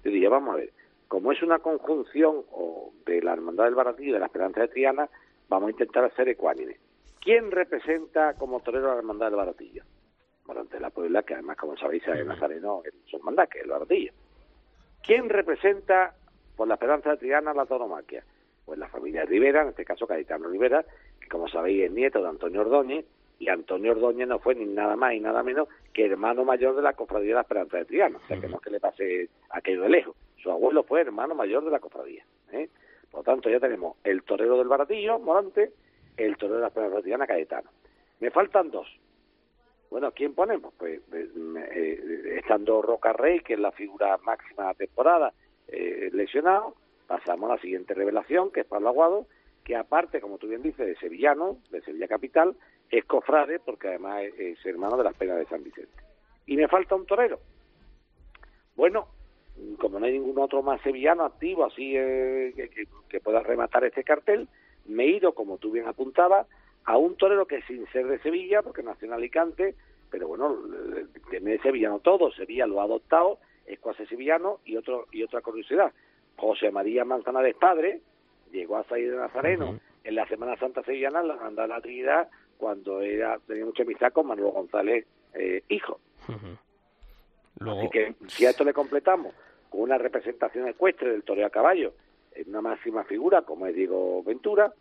[0.03, 0.71] yo dije, vamos a ver,
[1.07, 4.67] como es una conjunción o de la Hermandad del Baratillo y de la Esperanza de
[4.69, 5.09] Triana,
[5.49, 6.77] vamos a intentar hacer ecuánime.
[7.21, 9.83] ¿Quién representa como torero a la Hermandad del Baratillo?
[10.45, 13.63] Morante de la Puebla, que además, como sabéis, es Nazareno en su hermandad, que es
[13.63, 14.11] el Baratillo.
[15.03, 16.13] ¿Quién representa
[16.55, 18.23] por la Esperanza de Triana la tauromaquia?
[18.65, 20.85] Pues la familia Rivera, en este caso Cayetano Rivera,
[21.19, 23.05] que como sabéis es nieto de Antonio Ordóñez,
[23.39, 26.83] y Antonio Ordóñez no fue ni nada más y nada menos que hermano mayor de
[26.83, 29.29] la cofradía de la Esperanza de Triana, o sea que no es que le pase
[29.49, 30.15] aquello de lejos.
[30.37, 32.23] Su abuelo fue hermano mayor de la cofradía.
[32.51, 32.69] ¿eh?
[33.09, 35.71] Por lo tanto, ya tenemos el torero del Baratillo, Morante,
[36.17, 37.69] el torero de la Esperanza de Triana, Cayetano.
[38.19, 38.87] Me faltan dos.
[39.91, 40.73] Bueno, ¿quién ponemos?
[40.77, 45.33] Pues eh, eh, estando Roca Rey, que es la figura máxima de la temporada,
[45.67, 46.75] eh, lesionado,
[47.07, 49.27] pasamos a la siguiente revelación, que es Pablo Aguado,
[49.65, 52.55] que aparte, como tú bien dices, de sevillano, de Sevilla Capital,
[52.89, 55.91] es cofrade, porque además es, hermano de las penas de San Vicente.
[56.45, 57.39] Y me falta un torero.
[58.77, 59.09] Bueno,
[59.77, 63.83] como no hay ningún otro más sevillano activo, así eh, que, que, que pueda rematar
[63.83, 64.47] este cartel,
[64.85, 66.47] me he ido, como tú bien apuntabas,
[66.85, 69.75] a un torero que sin ser de Sevilla, porque nació en Alicante,
[70.09, 70.57] pero bueno,
[71.29, 75.41] tiene de sevillano todo, Sevilla lo ha adoptado, es cuasi sevillano, y otro y otra
[75.41, 75.93] curiosidad,
[76.37, 78.01] José María Manzanares padre
[78.51, 83.01] llegó a salir de Nazareno en la Semana Santa Sevillana, la de la Trinidad, cuando
[83.01, 85.99] era tenía mucha amistad con Manuel González, eh, hijo.
[87.59, 89.33] Luego, Así que si a esto le completamos
[89.69, 91.93] con una representación ecuestre del toreo a caballo,
[92.33, 94.73] en una máxima figura como es Diego Ventura,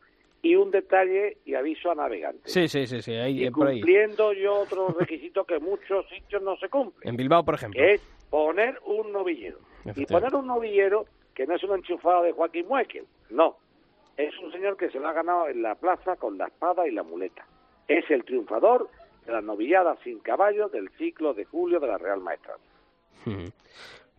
[0.43, 2.53] y un detalle y aviso a navegantes.
[2.53, 3.81] sí, sí, sí, sí, ahí, y eh, por ahí.
[3.81, 7.79] cumpliendo yo otros requisitos que muchos sitios no se cumplen, En Bilbao, por ejemplo.
[7.81, 8.01] que es
[8.31, 9.59] poner un novillero.
[9.97, 13.57] Y poner un novillero que no es un enchufado de Joaquín Muekel, no.
[14.17, 16.91] Es un señor que se lo ha ganado en la plaza con la espada y
[16.91, 17.47] la muleta.
[17.89, 18.89] Es el triunfador
[19.27, 22.55] de la novillada sin caballo del ciclo de julio de la Real Maestra.
[23.27, 23.51] Ujú.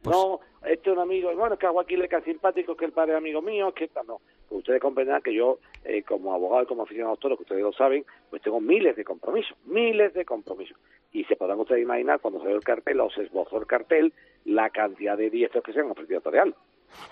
[0.01, 2.85] Pues- no, este es un amigo, bueno, es que a Joaquín le cae simpático, que
[2.85, 4.19] el padre es amigo mío, que esta no.
[4.51, 7.43] Pues ustedes comprenderán que yo, eh, como abogado y como aficionado a los toros, que
[7.43, 10.77] ustedes lo saben, pues tengo miles de compromisos, miles de compromisos.
[11.13, 14.11] Y se podrán ustedes imaginar, cuando salió el cartel o se esbozó el cartel,
[14.43, 16.55] la cantidad de diestros que se han ofrecido a torearlo.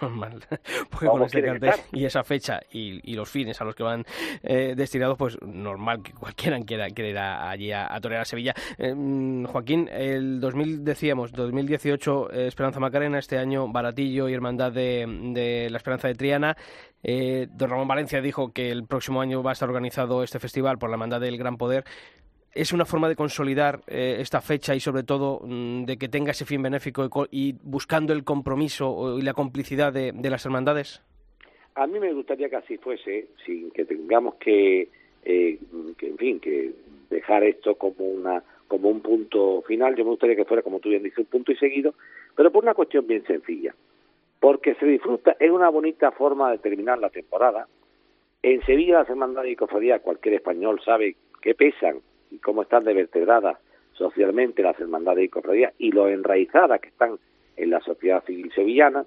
[0.02, 0.44] Normal.
[0.92, 3.84] Porque ¿Cómo con este cartel y esa fecha y, y los fines a los que
[3.84, 4.04] van
[4.44, 8.26] eh, destinados, pues normal que cualquiera quiera, quiera ir a- allí a, a torear a
[8.26, 8.54] Sevilla.
[8.78, 14.74] Eh, mm, Joaquín, el 2000, decíamos, 2018 eh, Esperanza Macarena, este año Baratillo y Hermandad
[14.74, 16.58] de, de la Esperanza de Triana.
[17.04, 20.78] Eh, don Ramón Valencia dijo que el próximo año va a estar organizado este festival
[20.78, 21.84] por la Hermandad del Gran Poder.
[22.54, 26.32] ¿Es una forma de consolidar eh, esta fecha y sobre todo mm, de que tenga
[26.32, 31.02] ese fin benéfico y y, buscando el compromiso y la complicidad de, las hermandades?
[31.76, 34.90] A mí me gustaría que así fuese, sin que tengamos que,
[35.24, 35.60] eh,
[35.98, 36.74] que, en fin, que
[37.10, 38.44] dejar esto como una
[38.78, 39.96] un punto final.
[39.96, 41.96] Yo me gustaría que fuera, como tú bien dices, un punto y seguido,
[42.36, 43.74] pero por una cuestión bien sencilla.
[44.40, 47.68] Porque se disfruta, es una bonita forma de terminar la temporada.
[48.42, 52.00] En Sevilla las hermandades y cofradías, cualquier español sabe que pesan
[52.32, 53.58] y cómo están de vertebradas
[53.94, 57.20] socialmente las hermandades y cofradías y lo enraizadas que están
[57.58, 59.06] en la sociedad civil sevillana.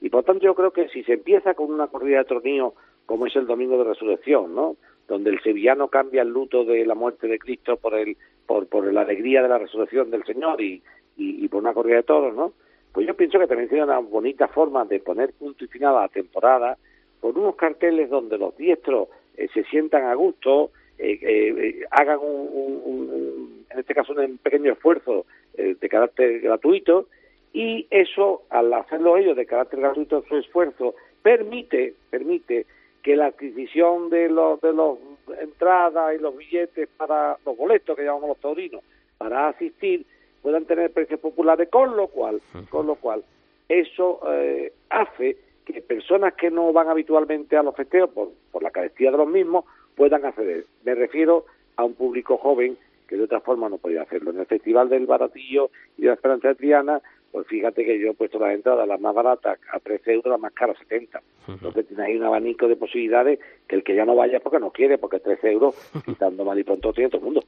[0.00, 3.26] Y por tanto yo creo que si se empieza con una corrida de torneo como
[3.26, 4.76] es el Domingo de Resurrección, ¿no?
[5.08, 8.92] Donde el sevillano cambia el luto de la muerte de Cristo por el por, por
[8.92, 10.82] la alegría de la resurrección del Señor y,
[11.16, 12.52] y, y por una corrida de toros, ¿no?
[12.92, 16.02] Pues yo pienso que también sería una bonita forma de poner punto y final a
[16.02, 16.76] la temporada
[17.20, 22.18] con unos carteles donde los diestros eh, se sientan a gusto, eh, eh, eh, hagan
[22.20, 27.06] un, un- en este caso un pequeño esfuerzo de carácter gratuito
[27.52, 32.64] y eso al hacerlo ellos de carácter gratuito su esfuerzo permite permite
[33.02, 34.98] que la adquisición de los de los
[35.40, 38.82] entradas y los billetes para los boletos que llamamos los taurinos
[39.18, 40.04] para asistir
[40.48, 43.22] puedan tener precios populares con lo cual con lo cual
[43.68, 48.70] eso eh, hace que personas que no van habitualmente a los festejos por, por la
[48.70, 50.64] carestía de los mismos puedan acceder.
[50.84, 51.44] Me refiero
[51.76, 54.30] a un público joven que de otra forma no podía hacerlo.
[54.30, 58.10] En el Festival del Baratillo y de la Esperanza de Triana, pues fíjate que yo
[58.10, 61.20] he puesto las entradas las más baratas a 13 euros, las más caras a 70.
[61.48, 64.58] Entonces tienes ahí un abanico de posibilidades que el que ya no vaya es porque
[64.58, 67.40] no quiere, porque 13 euros, quitando mal y pronto, tiene todo el mundo.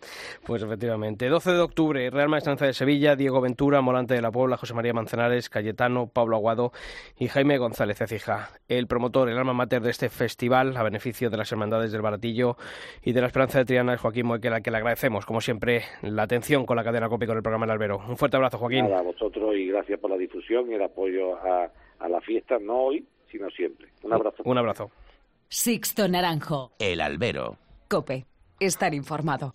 [0.46, 1.28] Pues efectivamente.
[1.28, 4.92] 12 de octubre, Real Maestranza de Sevilla, Diego Ventura, Morante de la Puebla, José María
[4.92, 6.72] Manzanares, Cayetano, Pablo Aguado
[7.18, 8.50] y Jaime González Cecija.
[8.68, 12.56] El promotor, el alma mater de este festival, a beneficio de las hermandades del Baratillo
[13.02, 16.22] y de la Esperanza de Triana, es Joaquín Moequela, que le agradecemos, como siempre, la
[16.22, 17.98] atención con la cadena COPE y con el programa El Albero.
[18.08, 18.84] Un fuerte abrazo, Joaquín.
[18.84, 22.58] Nada, a vosotros y gracias por la difusión y el apoyo a, a la fiesta,
[22.58, 23.88] no hoy, sino siempre.
[24.02, 24.42] Un abrazo.
[24.44, 24.90] Un abrazo.
[25.48, 26.72] Sixto Naranjo.
[26.78, 27.56] El albero.
[27.88, 28.26] Cope.
[28.60, 29.52] Estar informado.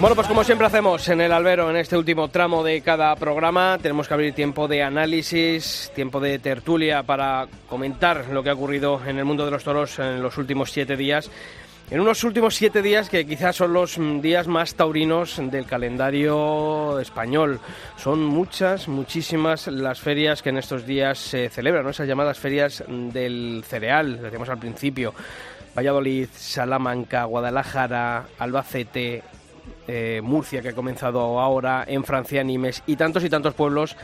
[0.00, 3.76] Bueno, pues como siempre hacemos en el albero, en este último tramo de cada programa,
[3.82, 8.98] tenemos que abrir tiempo de análisis, tiempo de tertulia para comentar lo que ha ocurrido
[9.06, 11.30] en el mundo de los toros en los últimos siete días.
[11.90, 17.60] En unos últimos siete días que quizás son los días más taurinos del calendario español.
[17.98, 21.90] Son muchas, muchísimas las ferias que en estos días se celebran, ¿no?
[21.90, 25.12] esas llamadas ferias del cereal, decíamos al principio.
[25.76, 29.22] Valladolid, Salamanca, Guadalajara, Albacete,
[29.92, 33.96] eh, Murcia, que ha comenzado ahora, en Francia, Nimes y tantos y tantos pueblos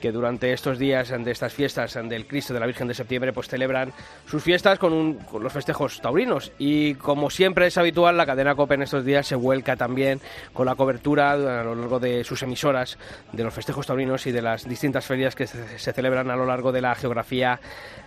[0.00, 3.48] que durante estos días de estas fiestas del Cristo de la Virgen de Septiembre pues
[3.48, 3.92] celebran
[4.26, 6.52] sus fiestas con, un- con los festejos taurinos.
[6.58, 10.18] Y como siempre es habitual la cadena COPE en estos días se vuelca también
[10.54, 12.96] con la cobertura a lo largo de sus emisoras
[13.32, 16.72] de los festejos taurinos y de las distintas ferias que se celebran a lo largo
[16.72, 17.60] de la geografía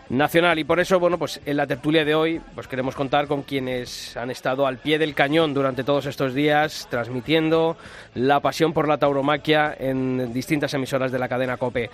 [0.09, 3.43] nacional y por eso bueno pues en la tertulia de hoy pues queremos contar con
[3.43, 7.77] quienes han estado al pie del cañón durante todos estos días transmitiendo
[8.13, 11.89] la pasión por la tauromaquia en distintas emisoras de la cadena COPE.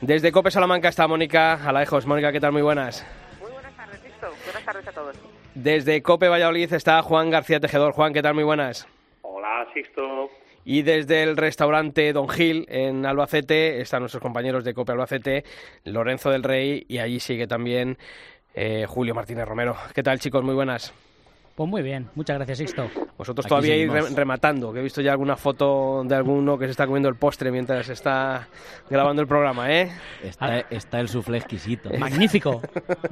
[0.00, 2.06] Desde COPE Salamanca está Mónica Alejos.
[2.06, 2.52] Mónica, ¿qué tal?
[2.52, 3.06] Muy buenas.
[3.40, 4.28] Muy buenas tardes, Sisto.
[4.44, 5.16] Buenas tardes a todos.
[5.54, 7.92] Desde COPE Valladolid está Juan García Tejedor.
[7.92, 8.34] Juan, ¿qué tal?
[8.34, 8.86] Muy buenas.
[9.22, 10.30] Hola, Sixto.
[10.64, 15.44] Y desde el restaurante Don Gil en Albacete están nuestros compañeros de COPE Albacete,
[15.84, 17.98] Lorenzo del Rey y allí sigue también
[18.54, 19.76] eh, Julio Martínez Romero.
[19.94, 20.42] ¿Qué tal chicos?
[20.42, 20.92] Muy buenas.
[21.54, 22.90] Pues muy bien, muchas gracias, Sixto.
[23.16, 26.72] Vosotros Aquí todavía ir rematando, que he visto ya alguna foto de alguno que se
[26.72, 28.48] está comiendo el postre mientras está
[28.90, 29.92] grabando el programa, ¿eh?
[30.20, 31.90] Está, está el suflé exquisito.
[31.98, 32.60] Magnífico.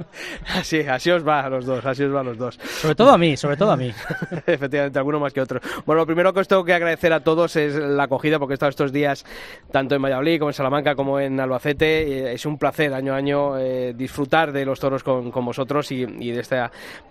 [0.55, 2.55] Así, así os va a los dos, así os va a los dos.
[2.55, 3.93] Sobre todo a mí, sobre todo a mí.
[4.45, 5.61] Efectivamente, alguno más que otro.
[5.85, 8.55] Bueno, lo primero que os tengo que agradecer a todos es la acogida, porque he
[8.55, 9.25] estado estos días
[9.71, 12.29] tanto en Valladolid como en Salamanca como en Albacete.
[12.29, 15.89] Eh, Es un placer año a año eh, disfrutar de los toros con, con vosotros
[15.93, 16.61] y, y de este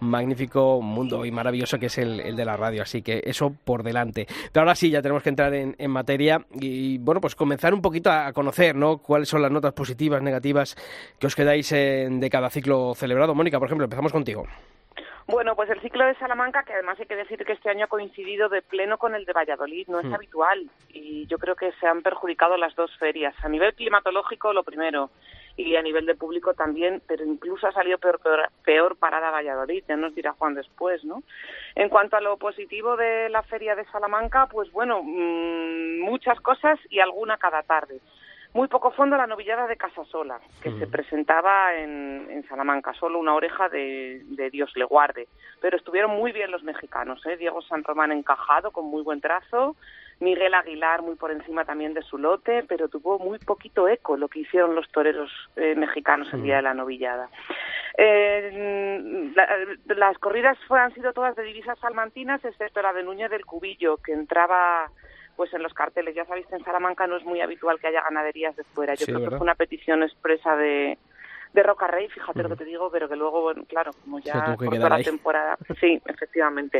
[0.01, 2.83] magnífico mundo y maravilloso que es el, el de la radio.
[2.83, 4.27] Así que eso por delante.
[4.53, 7.83] Pero ahora sí, ya tenemos que entrar en, en materia y, bueno, pues comenzar un
[7.83, 8.99] poquito a conocer, ¿no?
[8.99, 10.77] Cuáles son las notas positivas, negativas
[11.19, 13.35] que os quedáis en- de cada ciclo celebrado.
[13.35, 14.47] Mónica, por ejemplo, empezamos contigo.
[15.29, 17.89] Bueno, pues el ciclo de Salamanca, que además hay que decir que este año ha
[17.89, 20.15] coincidido de pleno con el de Valladolid, no es Mm.
[20.15, 23.33] habitual y yo creo que se han perjudicado las dos ferias.
[23.43, 25.11] A nivel climatológico, lo primero,
[25.57, 29.85] y a nivel de público también, pero incluso ha salido peor, peor, peor parada Valladolid,
[29.87, 31.23] ya nos dirá Juan después, ¿no?
[31.75, 36.79] En cuanto a lo positivo de la feria de Salamanca, pues bueno, mm, muchas cosas
[36.91, 38.01] y alguna cada tarde.
[38.55, 43.35] Muy poco fondo la novillada de Casasola, que se presentaba en, en Salamanca, solo una
[43.35, 45.27] oreja de, de Dios le guarde.
[45.63, 47.39] Pero estuvieron muy bien los mexicanos, ¿eh?
[47.39, 49.75] Diego San Román encajado, con muy buen trazo,
[50.23, 54.29] Miguel Aguilar muy por encima también de su lote, pero tuvo muy poquito eco lo
[54.29, 57.29] que hicieron los toreros eh, mexicanos el día de la novillada.
[57.99, 63.45] Eh, la- las corridas han sido todas de divisas salmantinas, excepto la de Núñez del
[63.45, 64.91] Cubillo, que entraba
[65.37, 66.15] pues en los carteles.
[66.15, 68.95] Ya sabéis que en Salamanca no es muy habitual que haya ganaderías de fuera.
[68.95, 69.31] Yo Sí, creo ¿verdad?
[69.33, 70.99] que fue una petición expresa de,
[71.53, 74.55] de Roca Rey, fíjate lo que te digo, pero que luego, bueno, claro, como ya
[74.57, 75.05] cortó quedar la ahí.
[75.05, 75.57] temporada.
[75.81, 76.79] Sí, efectivamente.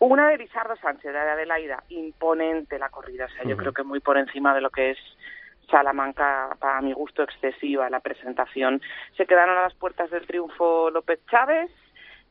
[0.00, 3.72] Hubo una de Lizardo Sánchez, la de Adelaida, imponente la corrida, o sea, yo creo
[3.72, 4.98] que muy por encima de lo que es
[5.70, 8.80] Salamanca, para mi gusto excesiva la presentación.
[9.16, 11.70] Se quedaron a las puertas del triunfo López Chávez,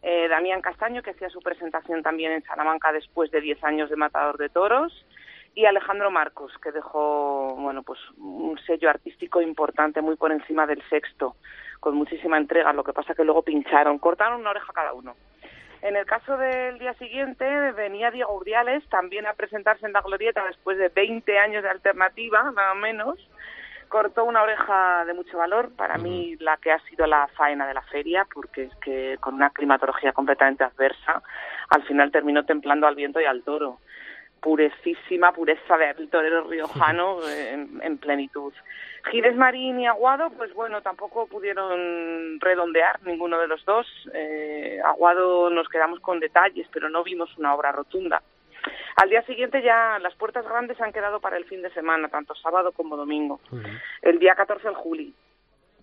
[0.02, 3.95] eh, Damián Castaño, que hacía su presentación también en Salamanca después de 10 años de
[3.95, 5.06] matador de toros,
[5.56, 10.84] y Alejandro Marcos, que dejó bueno pues un sello artístico importante muy por encima del
[10.89, 11.36] sexto,
[11.80, 12.73] con muchísima entrega.
[12.73, 15.15] Lo que pasa que luego pincharon, cortaron una oreja cada uno.
[15.82, 20.43] En el caso del día siguiente venía Diego Urdiales también a presentarse en la Glorieta
[20.47, 23.19] después de 20 años de alternativa, nada menos.
[23.88, 27.76] Cortó una oreja de mucho valor, para mí la que ha sido la faena de
[27.76, 31.21] la feria, porque es que con una climatología completamente adversa,
[31.69, 33.78] al final terminó templando al viento y al toro
[34.46, 38.54] purecísima pureza del torero riojano en, en plenitud.
[39.10, 43.88] Giles Marín y Aguado, pues bueno, tampoco pudieron redondear ninguno de los dos.
[44.14, 48.22] Eh, Aguado nos quedamos con detalles, pero no vimos una obra rotunda.
[48.98, 52.36] Al día siguiente ya las puertas grandes han quedado para el fin de semana, tanto
[52.36, 53.39] sábado como domingo.
[54.04, 55.14] El día 14 el Juli,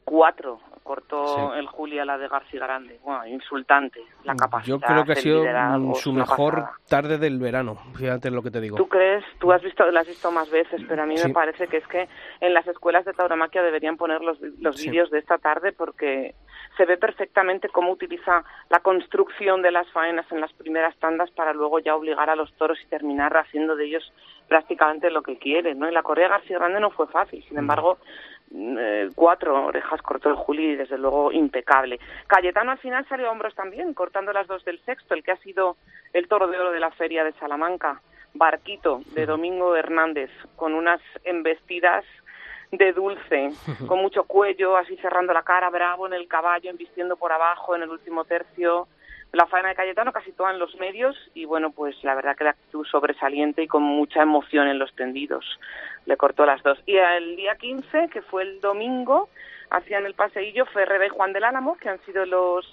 [0.04, 2.98] cuatro cortó el Juli a la de García Grande.
[3.04, 4.76] Bueno, insultante la capacidad.
[4.78, 6.76] Yo creo que ha el sido mm, su mejor pasada.
[6.88, 8.76] tarde del verano, fíjate lo que te digo.
[8.76, 9.24] ¿Tú crees?
[9.38, 11.28] Tú has visto, la has visto más veces, pero a mí Sí.
[11.28, 12.08] me parece que es que
[12.40, 14.90] en las escuelas de tauromaquia deberían poner los, los Sí.
[14.90, 16.34] vídeos de esta tarde porque
[16.76, 21.52] se ve perfectamente cómo utiliza la construcción de las faenas en las primeras tandas para
[21.52, 24.12] luego ya obligar a los toros y terminar haciendo de ellos
[24.48, 25.88] prácticamente lo que quieren, ¿no?
[25.88, 30.28] Y la correa García Grande no fue fácil, sin embargo, mm, eh, cuatro orejas cortó
[30.28, 31.98] el Juli y desde luego impecable.
[32.26, 35.36] Cayetano al final salió a hombros también, cortando las dos del sexto, el que ha
[35.38, 35.76] sido
[36.12, 38.00] el toro de oro de la feria de Salamanca.
[38.34, 42.04] Barquito de Domingo Hernández, con unas embestidas
[42.70, 43.50] de dulce,
[43.86, 47.82] con mucho cuello, así cerrando la cara, bravo en el caballo, embistiendo por abajo en
[47.82, 48.88] el último tercio.
[49.32, 52.44] La faena de Cayetano casi toda en los medios y bueno, pues la verdad que
[52.44, 55.58] la actitud sobresaliente y con mucha emoción en los tendidos.
[56.04, 56.78] Le cortó las dos.
[56.84, 59.30] Y el día 15, que fue el domingo,
[59.70, 62.66] hacían el paseillo Ferrera y Juan del Álamo, que han sido los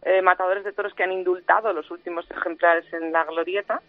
[0.00, 3.82] eh, matadores de toros que han indultado los últimos ejemplares en la glorieta,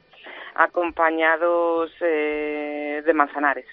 [0.55, 3.67] acompañados eh, de Manzanares.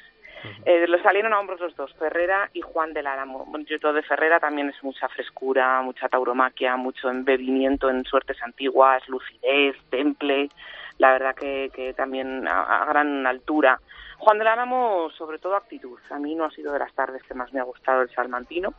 [0.64, 3.45] Eh, lo salieron a hombros los dos, Ferrera y Juan del Álamo.
[3.47, 8.43] Bueno, yo todo de Ferrera también es mucha frescura, mucha tauromaquia, mucho embebimiento en suertes
[8.43, 10.51] antiguas, lucidez, temple,
[10.99, 13.80] la verdad que, que también a, a gran altura.
[14.18, 15.99] Juan del Álamo, sobre todo actitud.
[16.11, 18.72] A mí no ha sido de las tardes que más me ha gustado el salmantino.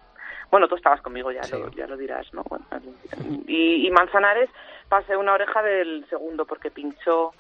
[0.50, 2.44] Bueno, tú estabas conmigo, ya, lo, ya lo dirás, ¿no?
[2.44, 2.66] Bueno,
[3.48, 4.50] y, y Manzanares
[4.88, 7.34] pasé una oreja del segundo porque pinchó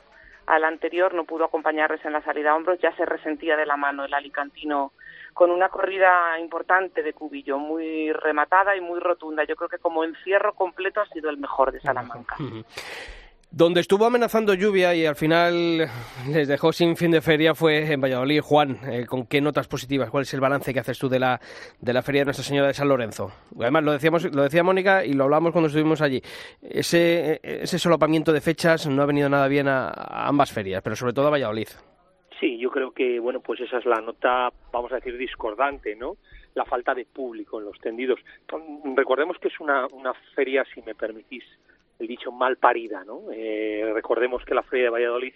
[0.47, 3.77] al anterior, no pudo acompañarles en la salida a hombros, ya se resentía de la
[3.77, 4.93] mano el alicantino
[5.33, 9.43] con una corrida importante de cubillo, muy rematada y muy rotunda.
[9.43, 12.35] Yo creo que como encierro completo ha sido el mejor de Salamanca.
[13.49, 15.89] Donde estuvo amenazando lluvia y al final
[16.29, 18.41] les dejó sin fin de feria fue en Valladolid.
[18.41, 20.09] Juan, eh, ¿con qué notas positivas?
[20.09, 21.39] ¿Cuál es el balance que haces tú de la,
[21.79, 23.31] de la feria de Nuestra Señora de San Lorenzo?
[23.57, 26.21] Además, lo, decíamos, lo decía Mónica y lo hablamos cuando estuvimos allí.
[26.61, 30.97] Ese, ese solapamiento de fechas no ha venido nada bien a, a ambas ferias, pero
[30.97, 31.69] sobre todo a Valladolid.
[32.41, 36.17] Sí, yo creo que, bueno, pues esa es la nota, vamos a decir, discordante, ¿no?
[36.53, 38.19] La falta de público en los tendidos.
[38.95, 41.43] Recordemos que es una, una feria, si me permitís
[41.99, 43.23] el dicho, mal parida, ¿no?
[43.31, 45.33] Eh, recordemos que la feria de Valladolid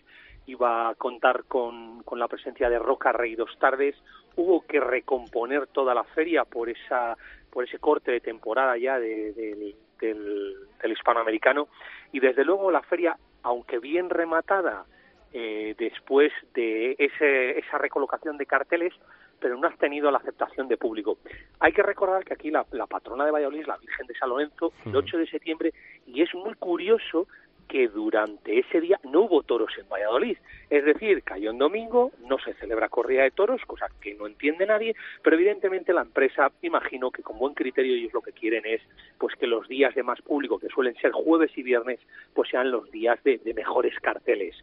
[0.47, 3.95] iba a contar con, con la presencia de Roca Rey dos tardes.
[4.35, 7.17] Hubo que recomponer toda la feria por esa
[7.51, 11.67] por ese corte de temporada ya de, de, del, del hispanoamericano
[12.13, 14.85] y desde luego la feria, aunque bien rematada,
[15.33, 18.93] eh, después de ese, esa recolocación de carteles,
[19.41, 21.17] pero no has tenido la aceptación de público.
[21.59, 24.71] Hay que recordar que aquí la, patrona de Valladolid es la Virgen de San Lorenzo,
[24.85, 25.73] el 8 de septiembre,
[26.05, 27.27] y es muy curioso
[27.71, 30.37] que durante ese día no hubo toros en Valladolid.
[30.69, 34.65] Es decir, cayó en domingo, no se celebra corrida de toros, cosa que no entiende
[34.65, 38.81] nadie, pero evidentemente la empresa, imagino que con buen criterio ellos lo que quieren es
[39.17, 42.01] pues que los días de más público, que suelen ser jueves y viernes,
[42.33, 44.53] pues sean los días de, de mejores carteles.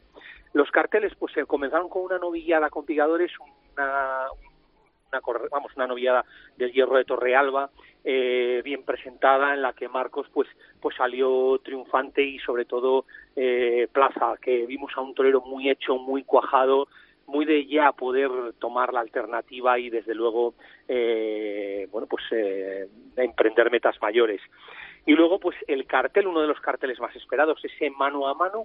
[0.53, 3.33] Los carteles pues se comenzaron con una novillada con pigadores,
[3.73, 4.27] una,
[5.13, 6.25] una, vamos, una novillada
[6.57, 7.71] del hierro de Torrealba,
[8.05, 10.49] eh, bien presentada, en la que Marcos pues,
[10.81, 13.07] pues salió triunfante y sobre todo
[13.37, 16.89] eh, Plaza, que vimos a un torero muy hecho, muy cuajado,
[17.27, 20.55] muy de ya poder tomar la alternativa y desde luego
[20.89, 24.41] eh, bueno pues eh, emprender metas mayores.
[25.07, 28.65] Y luego pues el cartel, uno de los carteles más esperados, ese mano a mano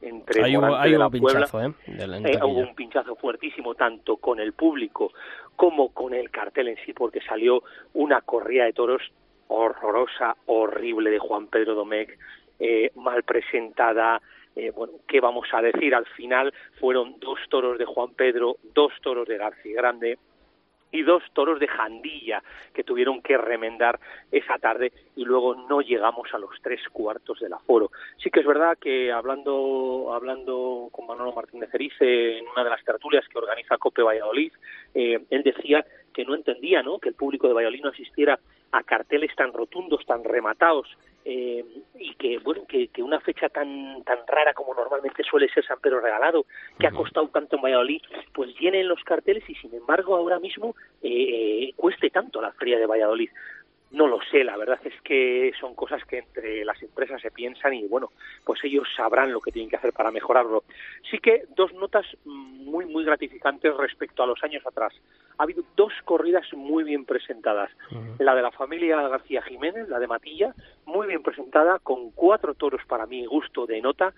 [0.00, 2.22] entre hay de la pinchazo, Puebla, ¿eh?
[2.22, 5.12] De eh, hubo un pinchazo fuertísimo tanto con el público
[5.56, 7.62] como con el cartel en sí, porque salió
[7.94, 9.02] una corrida de toros
[9.48, 12.16] horrorosa, horrible de Juan Pedro Domecq,
[12.60, 14.20] eh, mal presentada.
[14.54, 15.94] Eh, bueno, ¿qué vamos a decir?
[15.94, 20.18] Al final fueron dos toros de Juan Pedro, dos toros de García Grande,
[20.90, 22.42] y dos toros de Jandilla
[22.74, 23.98] que tuvieron que remendar
[24.32, 27.90] esa tarde y luego no llegamos a los tres cuartos del aforo.
[28.22, 32.84] Sí que es verdad que hablando hablando con Manolo Martínez Erice en una de las
[32.84, 34.52] tertulias que organiza Cope Valladolid,
[34.94, 36.98] eh, él decía que no entendía ¿no?
[36.98, 38.38] que el público de Valladolid asistiera
[38.72, 40.88] a carteles tan rotundos, tan rematados
[41.30, 41.62] eh,
[41.98, 45.78] y que bueno que, que, una fecha tan tan rara como normalmente suele ser San
[45.78, 46.46] Pedro Regalado
[46.78, 48.00] que ha costado tanto en Valladolid
[48.32, 52.86] pues llenen los carteles y sin embargo ahora mismo eh, cueste tanto la feria de
[52.86, 53.28] Valladolid
[53.90, 57.72] no lo sé, la verdad es que son cosas que entre las empresas se piensan
[57.74, 58.10] y bueno,
[58.44, 60.64] pues ellos sabrán lo que tienen que hacer para mejorarlo.
[61.10, 64.92] Sí que dos notas muy, muy gratificantes respecto a los años atrás.
[65.38, 67.70] Ha habido dos corridas muy bien presentadas.
[68.18, 72.82] La de la familia García Jiménez, la de Matilla, muy bien presentada, con cuatro toros
[72.86, 74.12] para mi gusto de nota,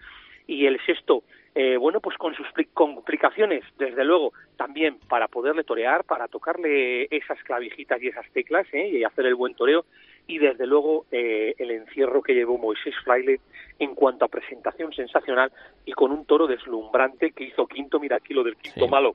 [0.50, 1.22] y el sexto,
[1.54, 7.40] eh, bueno, pues con sus complicaciones, desde luego, también para poderle torear, para tocarle esas
[7.44, 8.88] clavijitas y esas teclas ¿eh?
[8.88, 9.84] y hacer el buen toreo,
[10.26, 13.40] y desde luego eh, el encierro que llevó Moisés Fraile
[13.78, 15.52] en cuanto a presentación sensacional
[15.84, 19.14] y con un toro deslumbrante que hizo quinto, mira aquí lo del quinto malo,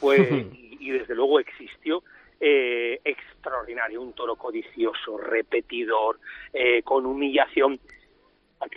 [0.00, 0.18] fue
[0.52, 2.02] y, y, desde luego existió.
[2.40, 6.18] extraordinario, un toro codicioso, repetidor,
[6.82, 7.78] con humillación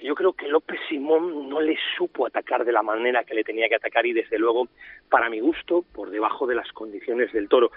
[0.01, 3.69] yo creo que López Simón no le supo atacar de la manera que le tenía
[3.69, 4.67] que atacar y desde luego,
[5.09, 7.71] para mi gusto, por debajo de las condiciones del toro.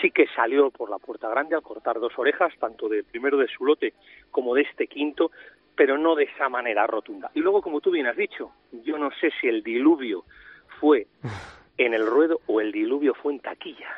[0.00, 3.48] Sí que salió por la puerta grande al cortar dos orejas, tanto del primero de
[3.48, 3.94] su lote
[4.30, 5.30] como de este quinto,
[5.74, 7.30] pero no de esa manera rotunda.
[7.34, 10.24] Y luego, como tú bien has dicho, yo no sé si el diluvio
[10.80, 11.06] fue
[11.78, 13.88] en el ruedo o el diluvio fue en taquilla.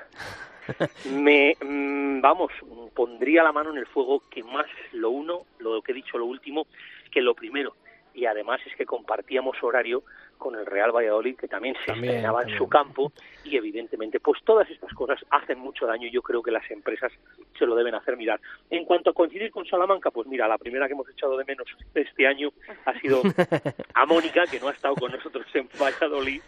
[1.13, 2.53] Me, mm, vamos,
[2.95, 6.27] pondría la mano en el fuego que más lo uno, lo que he dicho lo
[6.27, 6.67] último,
[7.11, 7.75] que lo primero.
[8.15, 10.03] Y además es que compartíamos horario
[10.43, 13.13] con el Real Valladolid, que también se estrenaba en su campo,
[13.45, 17.13] y evidentemente, pues todas estas cosas hacen mucho daño y yo creo que las empresas
[17.57, 18.41] se lo deben hacer mirar.
[18.69, 21.69] En cuanto a coincidir con Salamanca, pues mira, la primera que hemos echado de menos
[21.95, 22.51] este año
[22.85, 23.23] ha sido
[23.95, 26.43] a Mónica, que no ha estado con nosotros en Valladolid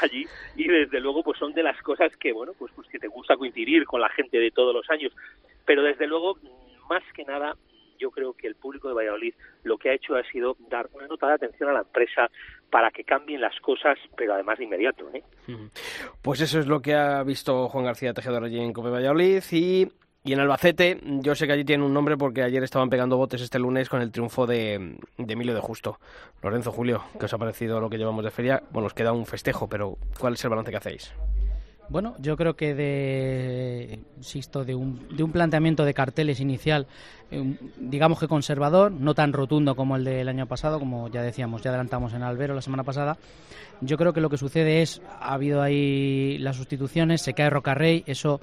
[0.00, 3.08] allí, y desde luego, pues son de las cosas que, bueno, pues, pues que te
[3.08, 5.12] gusta coincidir con la gente de todos los años.
[5.66, 6.38] Pero desde luego,
[6.88, 7.54] más que nada,
[7.98, 11.06] yo creo que el público de Valladolid lo que ha hecho ha sido dar una
[11.06, 12.30] nota de atención a la empresa
[12.70, 15.08] para que cambien las cosas, pero además de inmediato.
[15.12, 15.22] ¿eh?
[16.22, 19.88] Pues eso es lo que ha visto Juan García Tejedor allí en Cope Valladolid y
[20.26, 23.42] y en Albacete, yo sé que allí tiene un nombre porque ayer estaban pegando botes
[23.42, 26.00] este lunes con el triunfo de, de, Emilio de Justo.
[26.42, 28.62] Lorenzo, Julio, ¿qué os ha parecido lo que llevamos de feria?
[28.70, 31.12] Bueno, os queda un festejo, pero ¿cuál es el balance que hacéis?
[31.88, 36.86] Bueno, yo creo que de, insisto, de un, de un planteamiento de carteles inicial,
[37.30, 41.62] eh, digamos que conservador, no tan rotundo como el del año pasado, como ya decíamos,
[41.62, 43.18] ya adelantamos en Albero la semana pasada.
[43.80, 48.02] Yo creo que lo que sucede es, ha habido ahí las sustituciones, se cae Rocarrey,
[48.06, 48.40] eso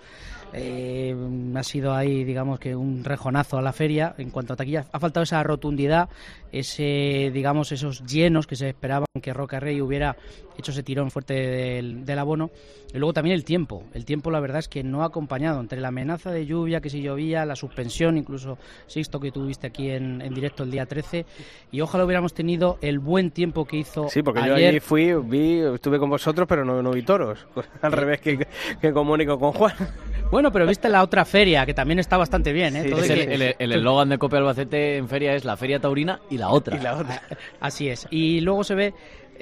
[0.53, 1.15] eh,
[1.55, 4.85] ha sido ahí, digamos que un rejonazo a la feria en cuanto a taquilla.
[4.91, 6.09] Ha faltado esa rotundidad,
[6.51, 10.17] ese, digamos, esos llenos que se esperaban que Roca Rey hubiera
[10.57, 12.51] hecho ese tirón fuerte del, abono.
[12.93, 13.83] Y luego también el tiempo.
[13.93, 16.89] El tiempo, la verdad, es que no ha acompañado entre la amenaza de lluvia, que
[16.89, 21.25] si llovía, la suspensión, incluso Sixto, que tuviste aquí en, directo el día 13.
[21.71, 24.09] Y ojalá hubiéramos tenido el buen tiempo que hizo.
[24.09, 27.45] Sí, porque yo allí fui, vi, estuve con vosotros, pero no, no vi toros.
[27.81, 28.45] Al revés que,
[28.81, 29.73] que comunico con Juan.
[30.31, 32.73] Bueno, pero viste la otra feria, que también está bastante bien.
[32.77, 33.55] ¿eh?
[33.59, 36.77] el eslogan de Cope Albacete en feria es la feria taurina y la otra.
[36.77, 37.21] Y la otra.
[37.59, 38.07] Así es.
[38.11, 38.93] Y luego se ve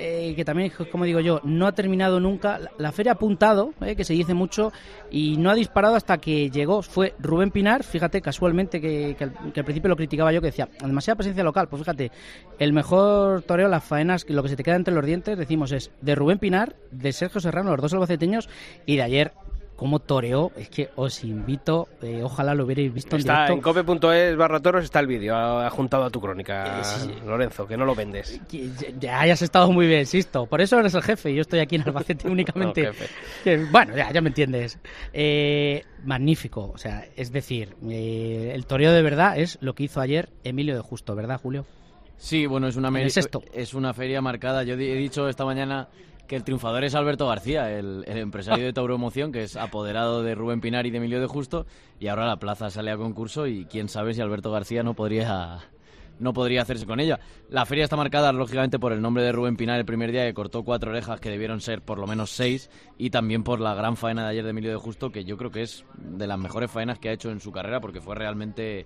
[0.01, 2.59] eh, que también, como digo yo, no ha terminado nunca.
[2.79, 4.71] La, feria ha apuntado, eh, que se dice mucho,
[5.11, 6.81] y no ha disparado hasta que llegó.
[6.81, 11.43] Fue Rubén Pinar, fíjate, casualmente, que, al, principio lo criticaba yo, que decía, demasiada presencia
[11.43, 11.67] local.
[11.67, 12.11] Pues fíjate,
[12.57, 15.91] el mejor toreo, las faenas, lo que se te queda entre los dientes, decimos, es
[16.01, 18.49] de Rubén Pinar, de Sergio Serrano, los dos albaceteños,
[18.87, 19.33] y de ayer
[19.80, 24.36] cómo toreó, es que os invito, eh, ojalá lo hubierais visto en está En cope.es
[24.36, 27.95] barra toros está el vídeo ha juntado a tu crónica, eh, Lorenzo, que no lo
[27.95, 28.41] vendes.
[28.99, 30.47] Ya hayas estado muy bien, insisto.
[30.47, 32.91] Por eso eres el jefe y yo estoy aquí en Albacete únicamente.
[33.71, 34.80] bueno, ya, ya me entiendes.
[35.13, 40.27] Eh, magnífico, o sea, es decir, el toreo de verdad es lo que hizo ayer
[40.43, 41.65] Emilio de Justo, ¿verdad, Julio?
[42.17, 42.91] Sí, bueno, es una,
[43.53, 44.63] es una feria marcada.
[44.63, 45.88] Yo he dicho esta mañana
[46.30, 50.36] que el triunfador es Alberto García, el, empresario de Tauro Emoción, que es apoderado de
[50.36, 51.65] Rubén Pinar y de Emilio de Justo,
[51.99, 55.59] y ahora la plaza sale a concurso y quién sabe si Alberto García no podría
[56.19, 57.19] no podría hacerse con ella.
[57.49, 60.34] La feria está marcada, lógicamente, por el nombre de Rubén Pinar el primer día, que
[60.36, 62.69] cortó cuatro orejas, que debieron ser por lo menos seis,
[62.99, 65.49] y también por la gran faena de ayer de Emilio de Justo, que yo creo
[65.49, 68.86] que es de las mejores faenas que ha hecho en su carrera, porque fue realmente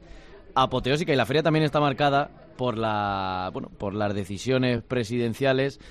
[0.55, 1.11] apoteósica.
[1.11, 5.81] Y la feria también está marcada por, la, bueno, por las decisiones presidenciales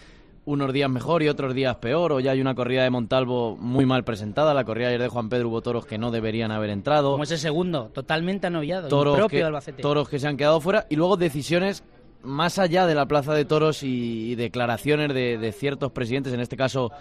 [0.45, 3.87] unos días mejor y otros días peor, o ya hay una corrida de Montalvo muy
[3.87, 7.13] mal presentada, la corrida ayer de Juan Pedro hubo toros que no deberían haber entrado.
[7.13, 9.83] Como ese segundo, totalmente anoviado, toros propio que, Albacete.
[9.83, 11.85] Toros que se han quedado fuera y luego decisiones
[12.23, 16.57] más allá de la Plaza de Toros y, declaraciones de, de, ciertos presidentes, en este
[16.57, 16.93] caso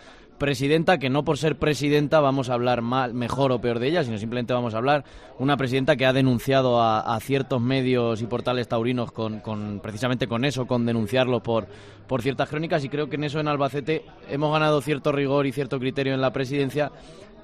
[0.42, 4.04] presidenta, que no por ser presidenta vamos a hablar mal, mejor o peor de ella,
[4.04, 5.06] sino simplemente vamos a hablar
[5.38, 10.44] una presidenta que ha denunciado a, ciertos medios y portales taurinos con, con, precisamente con
[10.44, 11.68] eso, con denunciarlo por,
[12.08, 15.52] por ciertas crónicas y creo que en eso en Albacete hemos ganado cierto rigor y
[15.52, 16.92] cierto criterio en la presidencia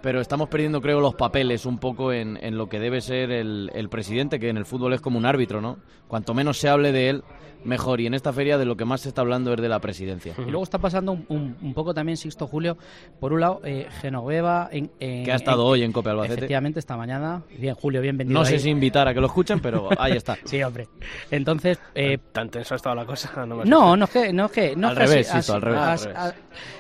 [0.02, 3.72] pero estamos perdiendo, creo, los papeles un poco en, en lo que debe ser el,
[3.74, 5.78] el, presidente, que en el fútbol es como un árbitro, ¿no?
[6.08, 7.24] Cuanto menos se hable de él,
[7.64, 8.02] mejor.
[8.02, 10.34] Y en esta feria de lo que más se está hablando es de la presidencia.
[10.38, 12.78] Y luego está pasando un, un, poco también, Sixto Julio,
[13.20, 14.70] por un lado, eh, Genoveva...
[14.72, 16.36] En, que ha estado hoy en Cope Albacete.
[16.36, 17.44] Efectivamente, esta mañana.
[17.58, 18.40] Bien, Julio, bienvenido.
[18.40, 20.38] No sé si invitar a que lo escuchen, pero ahí está.
[20.46, 20.88] sí, hombre.
[21.30, 21.80] Entonces...
[21.94, 23.46] Eh, ¿Tan tenso ha estado la cosa?
[23.46, 24.34] No, no, no es que...
[24.34, 26.10] No es que no al, revés, al, revés,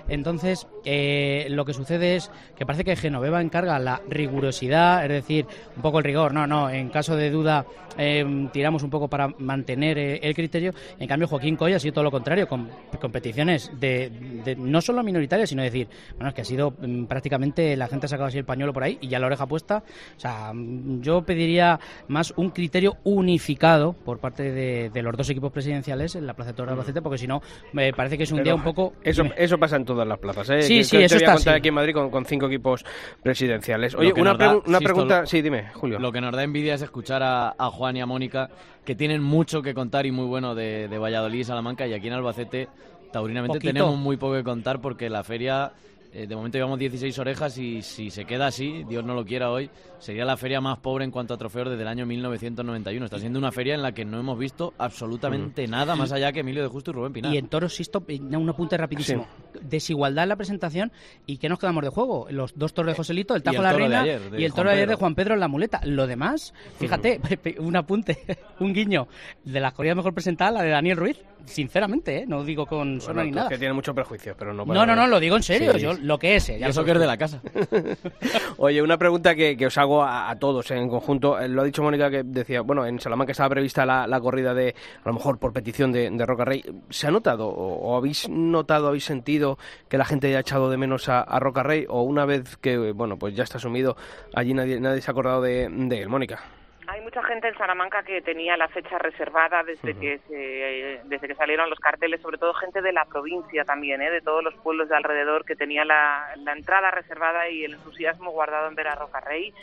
[0.07, 5.45] entonces, eh, lo que sucede es que parece que Genoveva encarga la rigurosidad, es decir,
[5.75, 6.33] un poco el rigor.
[6.33, 7.65] No, no, en caso de duda
[7.97, 10.73] em, tiramos un poco para mantener eh, el criterio.
[10.99, 15.49] En cambio, Joaquín Coy ha sido todo lo contrario, con competiciones de, no solo minoritarias,
[15.49, 18.45] sino decir, bueno, es que ha sido mm, prácticamente la gente ha sacado así el
[18.45, 19.83] pañuelo por ahí y ya la oreja puesta.
[20.17, 25.51] O sea, mm, yo pediría más un criterio unificado por parte de, los dos equipos
[25.53, 27.41] presidenciales en la Plaza de Torre de Albacete, porque si no,
[27.71, 28.93] me parece que es un día un poco...
[29.03, 30.61] Eso, eso pasa en todas las plazas, ¿eh?
[30.63, 32.85] Sí, sí, eso te voy a contar aquí en Madrid con, cinco equipos
[33.23, 33.95] presidenciales.
[33.95, 34.33] Oye, una,
[34.65, 35.25] una pregunta...
[35.25, 35.99] sí, dime, Julio.
[35.99, 38.49] Lo que nos da envidia es escuchar a, a Juan y a Mónica,
[38.85, 42.07] que tienen mucho que contar y muy bueno de, de Valladolid y Salamanca, y aquí
[42.07, 42.69] en Albacete,
[43.11, 45.71] taurinamente, tenemos muy poco que contar porque la feria
[46.13, 49.51] eh, de momento llevamos 16 orejas y si se queda así, Dios no lo quiera
[49.51, 53.05] hoy, sería la feria más pobre en cuanto a trofeos desde el año 1991.
[53.05, 56.41] Está siendo una feria en la que no hemos visto absolutamente nada más allá que
[56.41, 57.33] Emilio de Justo y Rubén Pinar.
[57.33, 59.27] Y en Toros Sisto, un apunte rapidísimo.
[59.61, 60.91] Desigualdad en la presentación
[61.25, 62.27] y ¿qué nos quedamos de juego?
[62.29, 64.05] Los dos toros de Joselito, el Tajo la Reina
[64.37, 65.81] y el toro de ayer de Juan Pedro en la muleta.
[65.83, 67.19] Lo demás, fíjate,
[67.59, 68.17] un apunte,
[68.59, 69.07] un guiño
[69.43, 71.17] de la corridas mejor presentada, la de Daniel Ruiz.
[71.45, 72.25] Sinceramente, ¿eh?
[72.27, 73.47] no digo con bueno, ni nada.
[73.47, 74.65] que tiene mucho prejuicio, pero no.
[74.65, 75.77] No, no, no, lo digo en serio.
[75.77, 76.47] Yo lo que es.
[76.47, 77.41] Ya eso que es de la casa.
[78.57, 81.39] Oye, una pregunta que, os hago a, todos en conjunto.
[81.39, 84.75] Eh, lo ha dicho Mónica que decía, bueno, en Salamanca estaba prevista la, corrida de,
[85.03, 86.63] a lo mejor por petición de, Roca Rey.
[86.89, 89.57] ¿Se ha notado o, habéis notado, habéis sentido
[89.89, 93.17] que la gente haya echado de menos a, Roca Rey o una vez que, bueno,
[93.17, 93.95] pues ya está asumido,
[94.33, 96.09] allí nadie, nadie se ha acordado de, de él?
[96.09, 96.56] Mónica.
[96.97, 100.19] Hay mucha gente en Salamanca que tenía la fecha reservada desde que
[101.03, 104.09] desde que salieron los carteles, sobre todo gente de la provincia también, ¿eh?
[104.09, 108.67] de todos los pueblos de alrededor que tenía la, entrada reservada y el entusiasmo guardado
[108.67, 109.53] en ver a Roca Rey.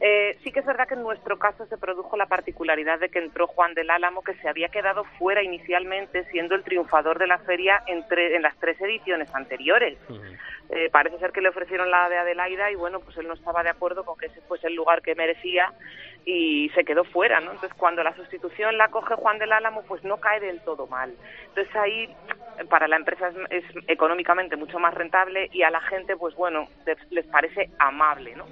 [0.00, 3.18] Eh, sí que es verdad que en nuestro caso se produjo la particularidad de que
[3.18, 7.38] entró Juan del Álamo, que se había quedado fuera inicialmente, siendo el triunfador de la
[7.38, 9.98] feria en las tres ediciones anteriores.
[10.74, 13.62] Eh, parece ser que le ofrecieron la de Adelaida y bueno, pues él no estaba
[13.62, 15.70] de acuerdo con que ese fuese el lugar que merecía
[16.24, 17.52] y se quedó fuera, ¿no?
[17.52, 21.12] Entonces cuando la sustitución la coge Juan del Álamo, pues no cae del todo mal.
[21.48, 22.08] Entonces ahí
[22.70, 26.68] para la empresa es, económicamente mucho más rentable y a la gente, pues bueno,
[27.10, 28.46] les, parece amable, ¿no?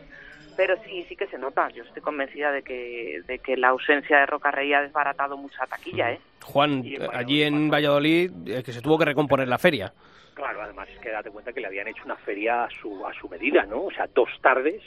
[0.60, 1.70] Pero sí, sí que se nota.
[1.70, 5.66] Yo estoy convencida de que, de que la ausencia de Roca Rey ha desbaratado mucha
[5.66, 6.20] taquilla, ¿eh?
[6.42, 6.84] Juan,
[7.14, 9.90] allí en Valladolid, eh, que se tuvo que recomponer la feria.
[10.34, 13.14] Claro, además es que date cuenta que le habían hecho una feria a su, a
[13.14, 13.84] su medida, ¿no?
[13.84, 14.82] O sea, dos tardes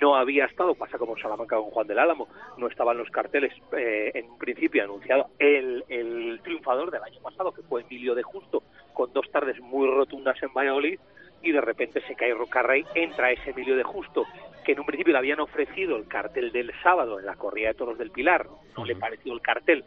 [0.00, 4.12] no había estado, pasa como Salamanca con Juan del Álamo, no estaban los carteles eh,
[4.14, 8.62] en principio anunciado el, el triunfador del año pasado, que fue Emilio de Justo,
[8.94, 11.00] con dos tardes muy rotundas en Valladolid,
[11.46, 14.26] y de repente se cae Rocarrey, entra ese Emilio de Justo,
[14.64, 17.74] que en un principio le habían ofrecido el cartel del sábado en la corrida de
[17.74, 19.84] toros del Pilar, no, le pareció el cartel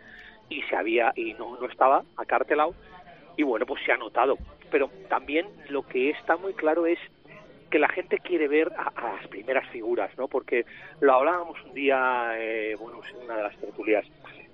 [0.50, 2.74] y se había y no, no estaba acartelado
[3.38, 4.38] y bueno pues se ha notado
[4.72, 7.00] pero también lo que está muy claro es
[7.70, 10.28] que la gente quiere ver a, las primeras figuras, ¿no?
[10.28, 10.66] Porque
[11.02, 14.06] lo hablábamos un día, eh, bueno, en una de las tertulias.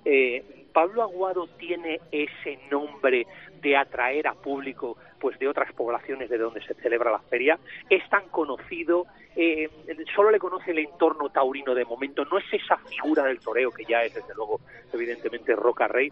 [0.04, 3.26] Eh, Pablo Aguado tiene ese nombre
[3.62, 7.58] de atraer a público pues de otras poblaciones de donde se celebra la feria.
[7.88, 9.70] Es tan conocido eh,
[10.14, 12.26] solo le conoce el entorno taurino de momento.
[12.26, 14.60] No es esa figura del toreo que ya es desde luego
[14.92, 16.10] evidentemente Roca Rey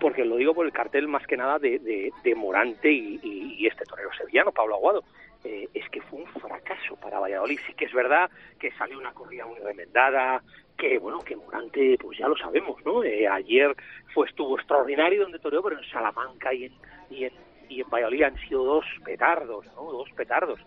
[0.00, 4.10] porque lo digo por el cartel más que nada de, de, Morante y, este torero
[4.18, 5.04] sevillano Pablo Aguado
[5.44, 9.12] eh, es que fue un fracaso para Valladolid sí que es verdad que salió una
[9.12, 10.42] corrida muy remendada
[10.76, 13.04] que bueno, que Morante, pues ya lo sabemos, ¿no?
[13.04, 13.74] Eh, ayer
[14.12, 16.72] fue estuvo extraordinario donde toreó, pero en Salamanca y en,
[17.10, 17.32] y en,
[17.68, 19.92] y en Valladolid han sido dos petardos, ¿no?
[19.92, 20.60] Dos petardos.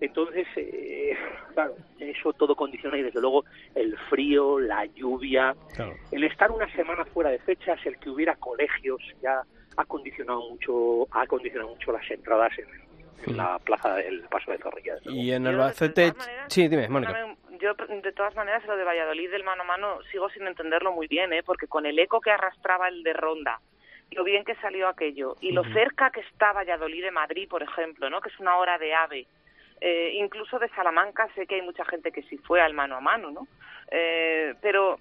[0.00, 1.16] Entonces, eh,
[1.52, 3.44] claro, eso todo condiciona y desde luego
[3.74, 5.54] el frío, la lluvia,
[6.10, 9.42] el estar una semana fuera de fechas, el que hubiera colegios ya
[9.76, 12.89] ha condicionado mucho, ha condicionado mucho las entradas en,
[13.26, 14.94] la plaza del Paso de Zorrilla.
[15.04, 16.12] Y en Albacete,
[16.48, 20.30] sí, dime, Mónica yo de todas maneras lo de Valladolid del mano a mano sigo
[20.30, 21.42] sin entenderlo muy bien, ¿eh?
[21.42, 23.60] porque con el eco que arrastraba el de Ronda,
[24.12, 28.10] lo bien que salió aquello y lo cerca que está Valladolid de Madrid, por ejemplo,
[28.10, 28.20] ¿no?
[28.20, 29.26] que es una hora de ave.
[29.80, 33.00] Eh, incluso de Salamanca sé que hay mucha gente que sí fue al mano a
[33.00, 33.48] mano, ¿no?
[33.92, 34.98] Eh, pero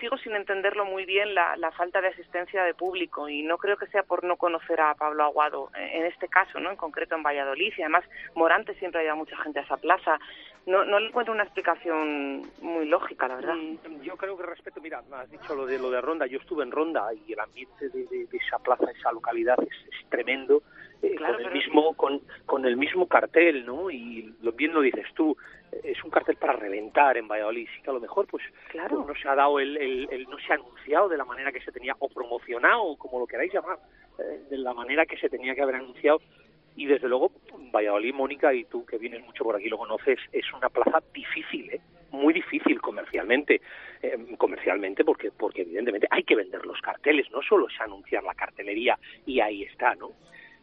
[0.00, 3.86] sigo sin entenderlo muy bien la, falta de asistencia de público y no creo que
[3.88, 6.70] sea por no conocer a Pablo Aguado en este caso, ¿no?
[6.70, 8.04] En concreto en Valladolid y además
[8.34, 10.18] Morante siempre ha ido mucha gente a esa plaza.
[10.66, 13.54] No, no le encuentro una explicación muy lógica, la verdad.
[13.54, 16.62] Mm, yo creo que respeto, mira, has dicho lo de lo de Ronda, yo estuve
[16.62, 20.62] en Ronda y el ambiente de, de, de esa plaza, esa localidad es, es tremendo.
[21.02, 23.90] Eh, Claro, con el pero- mismo con, con el mismo cartel, ¿no?
[23.90, 25.36] Y lo bien lo dices tú,
[25.82, 27.68] es un cartel para reventar en Valladolid.
[27.74, 28.96] Sí que a lo mejor, pues, Claro.
[28.96, 31.52] pues no se ha dado el, el- el- no se ha anunciado de la manera
[31.52, 33.78] que se tenía o promocionado, como lo queráis llamar,
[34.18, 36.20] eh, de la manera que se tenía que haber anunciado.
[36.76, 37.32] Y desde luego,
[37.72, 41.70] Valladolid, Mónica, y tú que vienes mucho por aquí lo conoces, es una plaza difícil,
[41.72, 41.80] ¿eh?
[42.10, 43.60] muy difícil comercialmente,
[44.02, 48.34] eh, comercialmente porque porque evidentemente hay que vender los carteles, no solo es anunciar la
[48.34, 50.10] cartelería y ahí está, ¿no?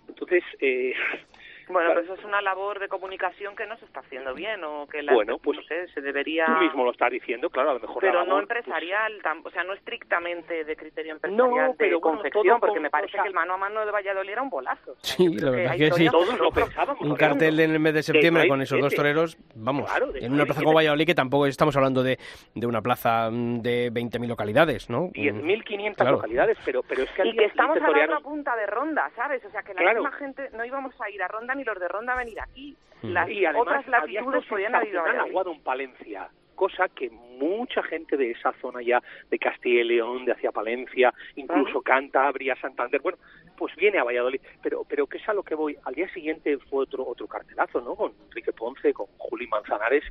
[0.08, 0.94] Entonces, eh,
[1.70, 1.94] Bueno, Claro.
[2.02, 5.02] pues eso es una labor de comunicación que no se está haciendo bien o que
[5.04, 6.46] la, Bueno, pues no sé, se debería...
[6.46, 9.42] tú mismo lo estás diciendo, claro, a lo mejor la Pero no pues, empresarial, tam-
[9.46, 12.90] o sea, no estrictamente de criterio empresarial No, de pero bueno, confección, porque con- me
[12.90, 14.92] parece o sea- que el mano a mano de Valladolid era un bolazo.
[14.92, 16.10] O sea, Sí, la verdad hay que sí.
[16.10, 17.02] todos que lo pensábamos.
[17.02, 20.20] Un cartel en el mes de Que septiembre con esos dos toreros, vamos, Claro, de
[20.26, 22.18] en una plaza como Valladolid que tampoco estamos hablando de,
[22.56, 25.10] de una plaza mm, de 20.000 localidades, ¿no?
[25.12, 26.12] 10.500 Claro.
[26.14, 29.44] localidades, pero pero es que al Y que estamos a la punta de ronda, ¿sabes?
[29.46, 31.88] O sea, que la misma gente no íbamos a ir a ronda ni los de
[31.88, 32.76] ronda a venir aquí.
[33.02, 38.18] Las y además otras latitudes podían haber ido a en Palencia, cosa que mucha gente
[38.18, 43.20] de esa zona ya de Castilla y León, de hacia Palencia, incluso Cantabria, Santander, bueno,
[43.56, 45.78] pues viene a Valladolid, pero pero que es a lo que voy.
[45.86, 47.96] Al día siguiente fue otro otro cartelazo, ¿no?
[47.96, 50.04] Con Enrique Ponce, con Juli Manzanares,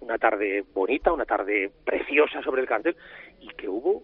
[0.00, 2.96] una tarde bonita, una tarde preciosa sobre el cartel
[3.40, 4.02] y que hubo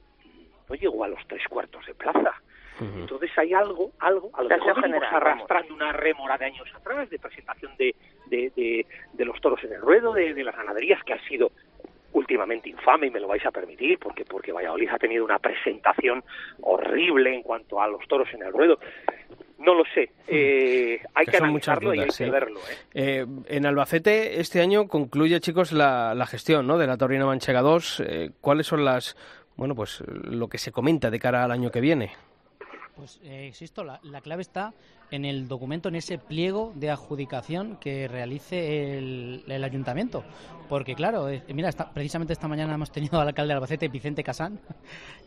[0.68, 2.42] no llegó a los tres cuartos de plaza.
[2.80, 5.22] Entonces hay algo, algo, a lo mejor venimos general, vamos.
[5.22, 7.94] arrastrando una rémora de años atrás de presentación de,
[8.26, 11.50] de, de, de los toros en el ruedo, de, de las ganaderías, que ha sido
[12.12, 16.24] últimamente infame y me lo vais a permitir porque porque Valladolid ha tenido una presentación
[16.62, 18.78] horrible en cuanto a los toros en el ruedo.
[19.58, 22.30] No lo sé, eh, hay Que que son muchas analizarlo y hay dudas, que sí.
[22.30, 22.60] verlo.
[22.60, 22.74] ¿eh?
[22.94, 26.76] Eh, en Albacete este año concluye, chicos, la, la gestión ¿no?
[26.78, 28.00] de la Taurina Manchega 2.
[28.06, 29.16] Eh, ¿Cuáles son las,
[29.56, 32.12] bueno, pues lo que se comenta de cara al año que viene?
[32.96, 34.72] Pues, eh, insisto, la, la clave está
[35.10, 40.24] en el documento, en ese pliego de adjudicación que realice el, ayuntamiento.
[40.68, 44.58] Porque, claro, mira, esta- precisamente esta mañana hemos tenido al alcalde de Albacete, Vicente Casán,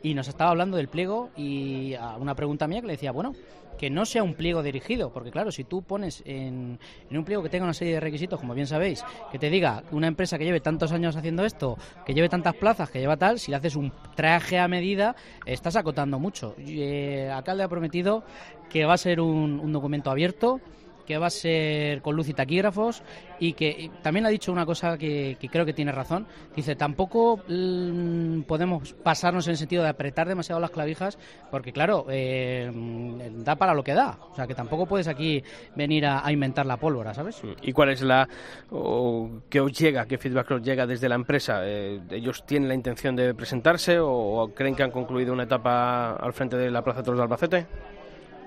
[0.04, 3.34] y nos estaba hablando del pliego y a una pregunta mía que le decía, bueno,
[3.78, 6.78] que no sea un pliego dirigido, porque claro, si tú pones en,
[7.10, 9.84] en un pliego que tenga una serie de requisitos, como bien sabéis, que te diga
[9.92, 13.40] una empresa que lleve tantos años haciendo esto, que lleve tantas plazas, que lleva tal,
[13.40, 15.16] si le haces un traje a medida,
[15.46, 16.56] estás acotando mucho.
[16.58, 18.26] Y, eh, el alcalde ha prometido
[18.70, 20.62] que va a ser un, un documento abierto,
[21.10, 23.02] que va a ser con luz y taquígrafos
[23.40, 26.28] y que también ha dicho una cosa que, que creo que tiene razón.
[26.56, 31.18] Dice, tampoco mm, podemos pasarnos en el sentido de apretar demasiado las clavijas
[31.50, 34.20] porque, claro, eh, mm, da para lo que da.
[34.30, 35.44] O sea, que tampoco puedes aquí
[35.76, 37.42] venir a, inventar la pólvora, ¿sabes?
[37.64, 38.30] ¿Y cuál es la
[38.70, 41.62] o qué os llega, qué feedback os llega desde la empresa?
[41.64, 46.12] Eh, ¿Ellos tienen la intención de presentarse o, o creen que han concluido una etapa
[46.12, 47.68] al frente de la Plaza de Toros de Albacete?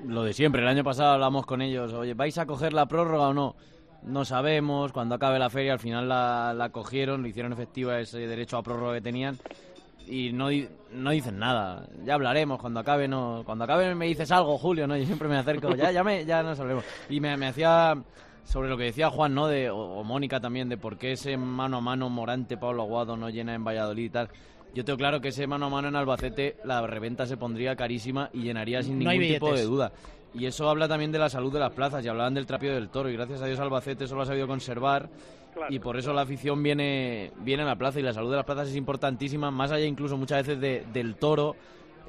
[0.06, 3.28] Lo de siempre, el año pasado hablamos con ellos, oye, ¿vais a coger la prórroga
[3.28, 3.54] o no?
[4.02, 8.18] No sabemos, cuando acabe la feria al final la, la cogieron, lo hicieron efectiva ese
[8.18, 9.38] derecho a prórroga que tenían
[10.06, 10.48] y no,
[10.92, 11.86] no dicen nada.
[12.04, 14.96] Ya hablaremos, cuando acabe no, cuando acabe me dices algo, Julio, ¿no?
[14.96, 16.84] Yo siempre me acerco, ya, ya, me, ya nos hablaremos.
[17.08, 17.94] Y me, me hacía
[18.44, 19.46] sobre lo que decía Juan, ¿no?
[19.46, 23.16] De, o, o Mónica también, de por qué ese mano a mano Morante, Pablo Aguado
[23.16, 24.28] no llena en Valladolid y tal.
[24.74, 28.30] Yo tengo claro que ese mano a mano en Albacete, la reventa se pondría carísima
[28.32, 29.92] y llenaría sin No ningún tipo de duda.
[30.34, 32.88] Y eso habla también de la salud de las plazas y hablaban del trapío del
[32.88, 35.10] toro y gracias a Dios Albacete eso lo ha sabido conservar
[35.68, 38.46] y por eso la afición viene, viene a la plaza y la salud de las
[38.46, 41.54] plazas es importantísima, más allá incluso muchas veces de- del toro,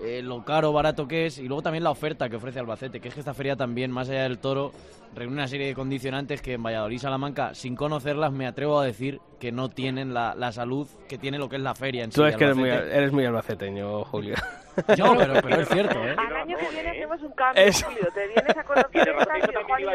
[0.01, 3.07] eh, lo caro barato que es y luego también la oferta que ofrece Albacete, que
[3.09, 4.71] es que esta feria también, más allá del toro,
[5.15, 8.85] reúne una serie de condicionantes que en Valladolid y Salamanca, sin conocerlas, me atrevo a
[8.85, 12.09] decir que no tienen la, la salud que tiene lo que es la feria en
[12.11, 12.29] Tú sí.
[12.29, 12.97] es que eres muy, Albacete.
[12.97, 14.35] eres muy albaceteño, Julio.
[14.97, 16.15] Yo, pero, pero es cierto, ¿eh?
[16.17, 18.07] Al año que viene hacemos un cambio, Es- Julio.
[18.11, 19.89] Te vienes a conocer esta y Juan yo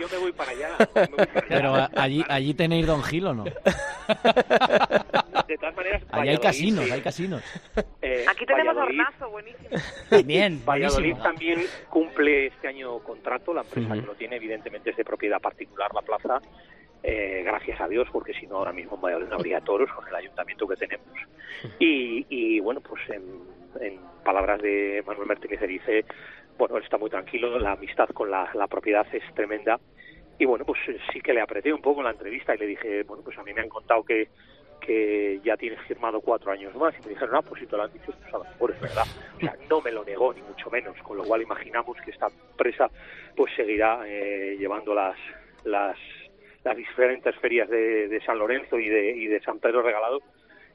[0.00, 0.68] yo, me voy para allá.
[1.48, 3.44] Pero allí, allí tenéis Don Gil o no.
[5.48, 6.90] De todas maneras, hay Valladolid, casinos, sí.
[6.90, 7.42] hay casinos.
[8.02, 9.68] Eh, Aquí tenemos Valladolid- hornazo, buenísimo.
[10.24, 11.22] Bien, Valladolid buenísimo.
[11.22, 15.92] también cumple este año contrato, la empresa que lo tiene evidentemente es de propiedad particular
[15.94, 16.40] la plaza,
[17.02, 20.08] eh, gracias a Dios, porque si no ahora mismo en Valladolid no habría toros con
[20.08, 21.06] el ayuntamiento que tenemos.
[21.78, 23.22] Y, y bueno, pues en,
[23.80, 26.04] en palabras de Manuel Merte que se dice,
[26.56, 29.78] bueno, él está muy tranquilo, la amistad con la, la propiedad es tremenda.
[30.38, 33.02] Y bueno, pues eh, sí que le apreté un poco la entrevista y le dije,
[33.04, 34.28] bueno, pues a mí me han contado que,
[34.80, 36.94] que ya tienes firmado cuatro años más.
[36.98, 38.80] Y me dijeron, ah, pues si te lo han dicho, pues a lo mejor es
[38.80, 39.04] verdad.
[39.36, 40.96] O sea, no me lo negó, ni mucho menos.
[41.02, 42.90] Con lo cual imaginamos que esta empresa
[43.36, 45.16] pues seguirá eh, llevando las,
[45.64, 45.96] las,
[46.64, 50.20] las diferentes ferias de, de San Lorenzo y de, y de San Pedro Regalado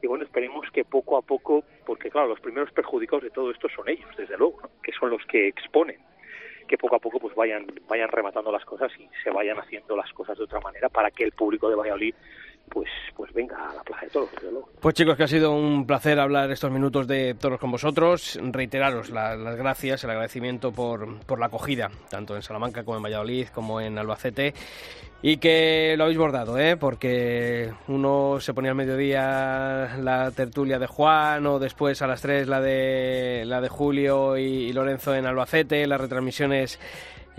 [0.01, 3.67] y bueno, esperemos que poco a poco, porque claro, los primeros perjudicados de todo esto
[3.69, 5.99] son ellos, desde luego, que son los que exponen,
[6.69, 10.13] que poco a poco pues vayan vayan rematando las cosas y se vayan haciendo las
[10.13, 12.15] cosas de otra manera para que el público de Valladolid
[12.69, 14.69] pues pues venga a la Plaza de Toros, luego.
[14.79, 18.39] Pues chicos, que ha sido un placer hablar estos minutos de toros con vosotros.
[18.41, 23.03] Reiteraros la- las gracias, el agradecimiento por, por la acogida, tanto en Salamanca como en
[23.03, 24.53] Valladolid, como en Albacete.
[25.21, 26.77] Y que lo habéis bordado, ¿eh?
[26.77, 32.47] porque uno se ponía al mediodía la tertulia de Juan, o después a las 3
[32.47, 36.79] la de, la de Julio y, y Lorenzo en Albacete, las retransmisiones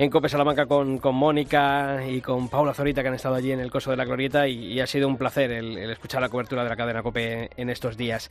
[0.01, 3.61] en Cope Salamanca con, con Mónica y con Paula Zorita que han estado allí en
[3.61, 6.31] el Coso de la Glorieta y, y ha sido un placer el, el escuchar la
[6.31, 8.31] cobertura de la cadena Cope en estos días.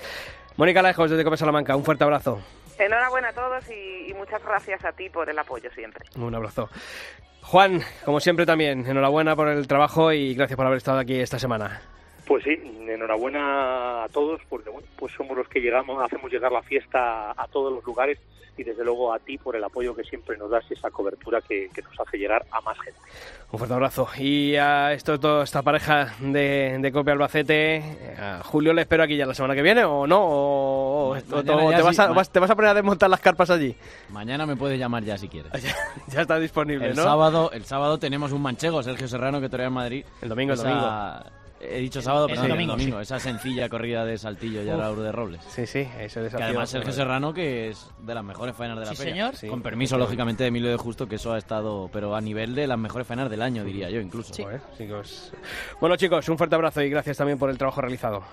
[0.58, 2.42] Mónica Lejos desde Cope Salamanca, un fuerte abrazo.
[2.80, 6.06] Enhorabuena a todos y, y muchas gracias a ti por el apoyo siempre.
[6.16, 6.70] Un abrazo.
[7.44, 11.38] Juan, como siempre también, enhorabuena por el trabajo y gracias por haber estado aquí esta
[11.38, 11.82] semana.
[12.30, 12.52] Pues sí,
[12.88, 17.48] enhorabuena a todos, porque bueno, pues somos los que llegamos, hacemos llegar la fiesta a
[17.48, 18.20] todos los lugares
[18.56, 21.42] y desde luego a ti por el apoyo que siempre nos das y esa cobertura
[21.42, 23.00] que, que nos hace llegar a más gente.
[23.52, 24.08] Un fuerte abrazo.
[24.20, 27.82] Y a esto, toda esta pareja de, de Cope Albacete,
[28.20, 31.32] a Julio le espero aquí ya la semana que viene o no, o, te,
[31.82, 33.76] vas sí, a, vas- te vas a poner a desmontar las carpas allí.
[34.10, 35.52] Mañana me puedes llamar ya si quieres.
[36.10, 37.04] Ya está disponible, El ¿no?
[37.04, 40.06] sábado, el sábado tenemos un manchego, Sergio Serrano, que torea en Madrid.
[40.22, 41.26] El domingo, el Esa-
[41.62, 42.98] He dicho sábado, pero sí, domingo, el domingo.
[43.00, 43.02] sí.
[43.04, 44.74] Esa sencilla corrida de Saltillo y Uf.
[44.76, 45.42] Araur de Robles.
[45.50, 46.46] Sí, sí, ese Que desafío.
[46.46, 49.14] además Sergio Serrano, que es de las mejores faenas de la Sí, feria.
[49.14, 49.36] señor.
[49.36, 49.48] Sí.
[49.48, 52.66] Con permiso, lógicamente, de Emilio de Justo, que eso ha estado, pero a nivel de
[52.66, 54.34] las mejores faenas del año, diría yo, incluso.
[54.42, 55.34] Joder, chicos.
[55.82, 58.24] Bueno, chicos, un fuerte abrazo y gracias también por el trabajo realizado.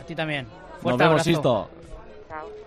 [0.00, 0.46] A ti también.
[0.46, 1.24] Nos Fuerte vemos, abrazo.
[1.30, 1.70] Sisto.
[2.28, 2.65] Chao.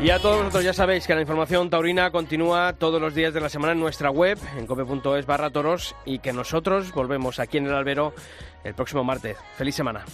[0.00, 3.40] Y a todos vosotros ya sabéis que la información taurina continúa todos los días de
[3.40, 7.66] la semana en nuestra web, en cope.es barra toros, y que nosotros volvemos aquí en
[7.66, 8.12] el albero
[8.64, 9.36] el próximo martes.
[9.56, 10.04] ¡Feliz semana!